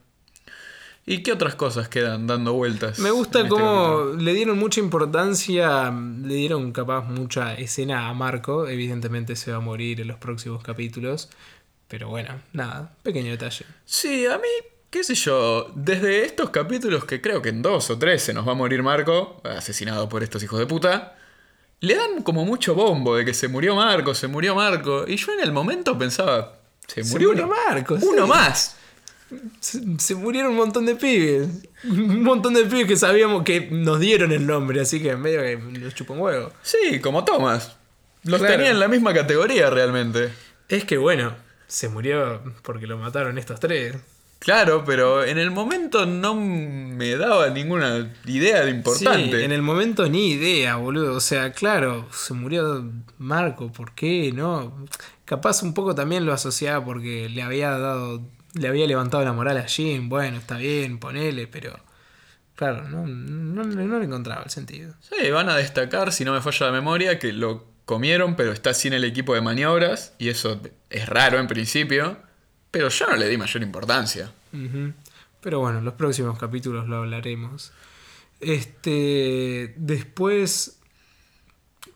¿Y 1.07 1.23
qué 1.23 1.33
otras 1.33 1.55
cosas 1.55 1.89
quedan 1.89 2.27
dando 2.27 2.53
vueltas? 2.53 2.99
Me 2.99 3.11
gusta 3.11 3.39
este 3.39 3.49
cómo 3.49 4.13
le 4.19 4.35
dieron 4.35 4.59
mucha 4.59 4.79
importancia, 4.81 5.91
le 5.91 6.35
dieron 6.35 6.71
capaz 6.73 7.05
mucha 7.05 7.55
escena 7.55 8.11
a 8.11 8.13
Marco. 8.13 8.69
Evidentemente 8.69 9.35
se 9.35 9.51
va 9.51 9.57
a 9.57 9.61
morir 9.61 10.03
en 10.03 10.09
los 10.09 10.19
próximos 10.19 10.63
capítulos. 10.63 11.31
Pero 11.89 12.11
bueno, 12.11 12.43
nada, 12.53 12.95
pequeño 13.03 13.31
detalle. 13.31 13.65
Sí, 13.87 14.27
a 14.27 14.37
mí, 14.37 14.49
qué 14.91 15.05
sé 15.05 15.15
yo, 15.15 15.71
desde 15.75 16.25
estos 16.25 16.51
capítulos 16.51 17.05
que 17.05 17.21
creo 17.21 17.43
que 17.43 17.51
en 17.51 17.63
dos 17.63 17.91
o 17.91 17.99
tres 17.99 18.23
se 18.23 18.33
nos 18.33 18.47
va 18.47 18.53
a 18.53 18.55
morir 18.55 18.83
Marco, 18.83 19.41
asesinado 19.45 20.09
por 20.09 20.23
estos 20.23 20.43
hijos 20.43 20.59
de 20.59 20.67
puta, 20.67 21.17
le 21.81 21.95
dan 21.95 22.23
como 22.23 22.45
mucho 22.45 22.75
bombo 22.75 23.17
de 23.17 23.25
que 23.25 23.35
se 23.35 23.49
murió 23.49 23.77
Marco, 23.77 24.15
se 24.15 24.27
murió 24.27 24.55
Marco. 24.55 25.05
Y 25.07 25.17
yo 25.17 25.33
en 25.33 25.41
el 25.41 25.53
momento 25.53 25.97
pensaba, 25.99 26.59
se 26.87 27.05
Se 27.05 27.11
murió, 27.13 27.29
murió 27.31 27.45
uno, 27.47 27.55
Marco, 27.69 27.95
uno 28.03 28.23
sí. 28.25 28.29
más. 28.29 28.75
Se, 29.61 29.81
se 29.99 30.15
murieron 30.15 30.53
un 30.53 30.57
montón 30.57 30.87
de 30.87 30.95
pibes. 30.97 31.49
Un 31.85 32.23
montón 32.23 32.55
de 32.55 32.65
pibes 32.65 32.87
que 32.87 32.97
sabíamos 32.97 33.45
que 33.45 33.69
nos 33.71 34.01
dieron 34.01 34.33
el 34.33 34.47
nombre, 34.47 34.81
así 34.81 35.03
que 35.03 35.15
medio 35.17 35.41
que 35.43 35.79
los 35.79 35.95
chupó 35.95 36.15
un 36.15 36.21
huevo. 36.21 36.51
Sí, 36.63 36.99
como 37.01 37.25
Thomas. 37.25 37.77
Los 38.25 38.41
Claro. 38.41 38.57
tenía 38.57 38.71
en 38.71 38.81
la 38.81 38.89
misma 38.89 39.13
categoría 39.15 39.69
realmente. 39.71 40.33
Es 40.69 40.85
que 40.85 40.97
bueno, 40.97 41.35
se 41.67 41.89
murió 41.91 42.43
porque 42.63 42.87
lo 42.87 42.97
mataron 42.99 43.37
estos 43.39 43.61
tres. 43.61 43.97
Claro, 44.39 44.85
pero 44.85 45.25
en 45.25 45.39
el 45.39 45.51
momento 45.51 46.07
no 46.07 46.35
me 46.35 47.17
daba 47.17 47.51
ninguna 47.51 48.15
idea 48.25 48.65
de 48.65 48.71
importante. 48.71 49.39
Sí, 49.39 49.45
en 49.45 49.53
el 49.53 49.63
momento 49.63 50.09
ni 50.09 50.31
idea, 50.31 50.77
boludo. 50.77 51.15
O 51.15 51.21
sea, 51.21 51.53
claro, 51.53 52.09
se 52.13 52.35
murió 52.35 52.89
Marco, 53.19 53.73
¿por 53.73 53.95
qué? 53.95 54.33
No. 54.33 54.87
Capaz 55.25 55.63
un 55.63 55.75
poco 55.75 55.95
también 55.95 56.25
lo 56.25 56.33
asociaba 56.33 56.85
porque 56.85 57.29
le 57.29 57.43
había 57.43 57.71
dado 57.71 58.23
le 58.55 58.69
había 58.69 58.87
levantado 58.87 59.25
la 59.25 59.33
moral 59.33 59.59
a 59.59 59.65
Jim, 59.65 60.09
bueno, 60.09 60.39
está 60.39 60.57
bien, 60.57 60.99
ponele, 60.99 61.47
pero 61.47 61.79
claro, 62.55 62.89
no, 62.89 63.07
no, 63.07 63.65
no 63.65 63.99
le 63.99 64.05
encontraba 64.05 64.43
el 64.43 64.51
sentido. 64.51 64.95
Sí, 65.01 65.31
van 65.31 65.49
a 65.49 65.57
destacar, 65.57 66.13
si 66.13 66.25
no 66.25 66.33
me 66.33 66.41
falla 66.41 66.67
la 66.67 66.73
memoria, 66.73 67.19
que 67.19 67.33
lo 67.33 67.67
comieron, 67.85 68.37
pero 68.37 68.53
está 68.53 68.75
sin 68.75 68.93
el 68.93 69.05
equipo 69.05 69.35
de 69.35 69.41
maniobras, 69.41 70.15
y 70.19 70.29
eso 70.29 70.61
es 70.91 71.09
raro 71.09 71.39
en 71.39 71.47
principio, 71.47 72.19
pero 72.79 72.89
yo 72.91 73.07
no 73.09 73.17
le 73.17 73.29
di 73.29 73.37
mayor 73.37 73.63
importancia. 73.63 74.33
Ujú. 74.53 74.93
Pero 75.41 75.61
bueno, 75.61 75.79
en 75.79 75.85
los 75.85 75.95
próximos 75.95 76.39
capítulos 76.39 76.89
lo 76.89 76.97
hablaremos. 76.99 77.73
Este. 78.41 79.75
Después. 79.77 80.79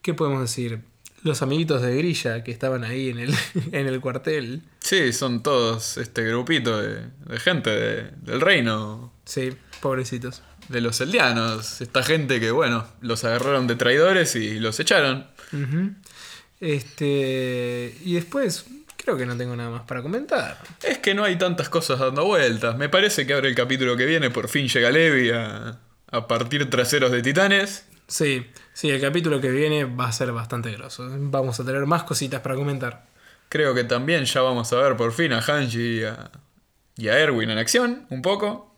¿Qué 0.03 0.15
podemos 0.15 0.41
decir? 0.43 0.81
Los 1.23 1.41
amiguitos 1.43 1.81
de 1.83 1.95
Grilla 1.97 2.43
que 2.43 2.51
estaban 2.51 2.83
ahí 2.83 3.09
en 3.11 3.19
el, 3.21 3.35
en 3.73 3.87
el 3.87 4.01
cuartel. 4.01 4.63
Sí, 4.81 5.13
son 5.13 5.43
todos 5.43 5.97
este 5.99 6.25
grupito 6.27 6.81
de, 6.83 7.07
de 7.27 7.39
gente 7.39 7.71
de- 7.71 8.11
del 8.23 8.41
reino, 8.41 9.13
Sí, 9.25 9.51
pobrecitos. 9.81 10.43
de 10.69 10.81
los 10.81 11.01
eldianos. 11.01 11.81
Esta 11.81 12.03
gente 12.03 12.41
que, 12.41 12.51
bueno, 12.51 12.87
los 13.01 13.23
agarraron 13.25 13.67
de 13.69 13.77
traidores 13.77 14.35
y 14.35 14.59
los 14.59 14.81
echaron. 14.81 15.29
Ujú. 15.53 15.91
Este. 16.61 17.95
Y 18.05 18.15
después. 18.15 18.65
Creo 19.03 19.17
que 19.17 19.27
no 19.27 19.37
tengo 19.37 19.57
nada 19.57 19.69
más 19.69 19.83
para 19.83 20.01
comentar. 20.01 20.59
Es 20.83 20.99
que 20.99 21.13
no 21.15 21.25
hay 21.25 21.37
tantas 21.37 21.69
cosas 21.69 21.99
dando 21.99 22.25
vueltas. 22.25 22.77
Me 22.77 22.89
parece 22.89 23.27
que 23.27 23.35
ahora 23.35 23.49
el 23.49 23.55
capítulo 23.55 23.97
que 23.97 24.07
viene 24.07 24.31
por 24.31 24.49
fin 24.49 24.69
llega 24.69 24.91
Levi 24.91 25.31
a, 25.31 25.81
a 26.11 26.27
partir 26.29 26.71
traseros 26.71 27.11
de 27.11 27.21
titanes. 27.21 27.85
Sí, 28.07 28.47
sí, 28.73 28.91
el 28.91 29.01
capítulo 29.01 29.41
que 29.41 29.51
viene 29.51 29.85
va 29.85 30.07
a 30.07 30.13
ser 30.13 30.31
bastante 30.31 30.71
grosso. 30.73 31.09
Vamos 31.11 31.59
a 31.59 31.65
tener 31.65 31.85
más 31.87 32.05
cositas 32.05 32.43
para 32.43 32.55
comentar. 32.55 33.07
Creo 33.49 33.75
que 33.75 33.85
también 33.85 34.25
ya 34.25 34.41
vamos 34.41 34.73
a 34.73 34.77
ver 34.77 34.97
por 34.97 35.13
fin 35.13 35.33
a 35.33 35.41
Hanji 35.41 36.01
y 36.01 36.05
a, 36.05 36.31
y 36.97 37.09
a 37.09 37.19
Erwin 37.19 37.51
en 37.51 37.59
acción, 37.59 38.07
un 38.09 38.23
poco. 38.23 38.77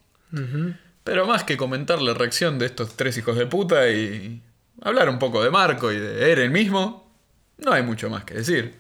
Pero 1.05 1.27
más 1.27 1.45
que 1.45 1.57
comentar 1.57 2.01
la 2.01 2.15
reacción 2.15 2.59
de 2.59 2.67
estos 2.67 2.97
tres 2.97 3.17
hijos 3.19 3.37
de 3.37 3.47
puta 3.47 3.91
y 3.91 4.43
hablar 4.83 5.09
un 5.11 5.19
poco 5.19 5.45
de 5.45 5.51
Marco 5.51 5.93
y 5.93 5.99
de 5.99 6.33
Eren 6.33 6.51
mismo, 6.51 7.15
no 7.59 7.73
hay 7.73 7.83
mucho 7.83 8.09
más 8.11 8.25
que 8.25 8.35
decir. 8.35 8.75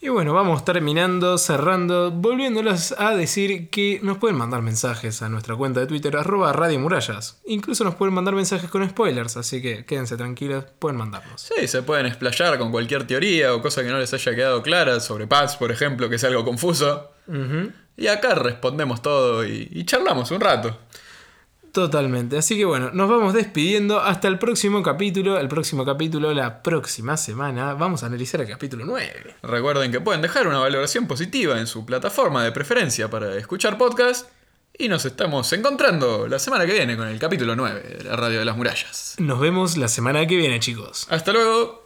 Y 0.00 0.10
bueno, 0.10 0.32
vamos 0.32 0.64
terminando, 0.64 1.38
cerrando, 1.38 2.12
volviéndolos 2.12 2.94
a 2.98 3.16
decir 3.16 3.68
que 3.68 3.98
nos 4.04 4.18
pueden 4.18 4.36
mandar 4.36 4.62
mensajes 4.62 5.22
a 5.22 5.28
nuestra 5.28 5.56
cuenta 5.56 5.80
de 5.80 5.88
Twitter, 5.88 6.16
arroba 6.16 6.52
Radio 6.52 6.78
Murallas. 6.78 7.40
Incluso 7.46 7.82
nos 7.82 7.96
pueden 7.96 8.14
mandar 8.14 8.34
mensajes 8.34 8.70
con 8.70 8.88
spoilers, 8.88 9.36
así 9.36 9.60
que 9.60 9.84
quédense 9.84 10.16
tranquilos, 10.16 10.66
pueden 10.78 10.98
mandarnos. 10.98 11.40
Sí, 11.40 11.66
se 11.66 11.82
pueden 11.82 12.06
explayar 12.06 12.58
con 12.58 12.70
cualquier 12.70 13.08
teoría 13.08 13.52
o 13.52 13.60
cosa 13.60 13.82
que 13.82 13.88
no 13.88 13.98
les 13.98 14.14
haya 14.14 14.36
quedado 14.36 14.62
clara 14.62 15.00
sobre 15.00 15.26
Paz, 15.26 15.56
por 15.56 15.72
ejemplo, 15.72 16.08
que 16.08 16.14
es 16.14 16.22
algo 16.22 16.44
confuso. 16.44 17.10
Y 17.96 18.06
acá 18.06 18.36
respondemos 18.36 19.02
todo 19.02 19.44
y, 19.44 19.68
y 19.72 19.84
charlamos 19.84 20.30
un 20.30 20.40
rato. 20.40 20.78
Totalmente, 21.78 22.36
así 22.36 22.56
que 22.56 22.64
bueno, 22.64 22.90
nos 22.92 23.08
vamos 23.08 23.34
despidiendo 23.34 24.00
hasta 24.00 24.26
el 24.26 24.40
próximo 24.40 24.82
capítulo. 24.82 25.38
El 25.38 25.46
próximo 25.46 25.84
capítulo, 25.84 26.34
la 26.34 26.60
próxima 26.60 27.16
semana, 27.16 27.74
vamos 27.74 28.02
a 28.02 28.06
analizar 28.06 28.40
el 28.40 28.48
capítulo 28.48 28.84
9. 28.84 29.36
Recuerden 29.44 29.92
que 29.92 30.00
pueden 30.00 30.20
dejar 30.20 30.48
una 30.48 30.58
valoración 30.58 31.06
positiva 31.06 31.56
en 31.60 31.68
su 31.68 31.86
plataforma 31.86 32.42
de 32.42 32.50
preferencia 32.50 33.08
para 33.08 33.36
escuchar 33.36 33.78
podcast. 33.78 34.28
Y 34.76 34.88
nos 34.88 35.04
estamos 35.04 35.52
encontrando 35.52 36.26
la 36.26 36.40
semana 36.40 36.66
que 36.66 36.72
viene 36.72 36.96
con 36.96 37.06
el 37.06 37.20
capítulo 37.20 37.54
9 37.54 37.80
de 37.80 38.04
la 38.04 38.16
Radio 38.16 38.40
de 38.40 38.44
las 38.44 38.56
Murallas. 38.56 39.14
Nos 39.18 39.38
vemos 39.38 39.76
la 39.76 39.86
semana 39.86 40.26
que 40.26 40.34
viene, 40.34 40.58
chicos. 40.58 41.06
Hasta 41.10 41.32
luego. 41.32 41.77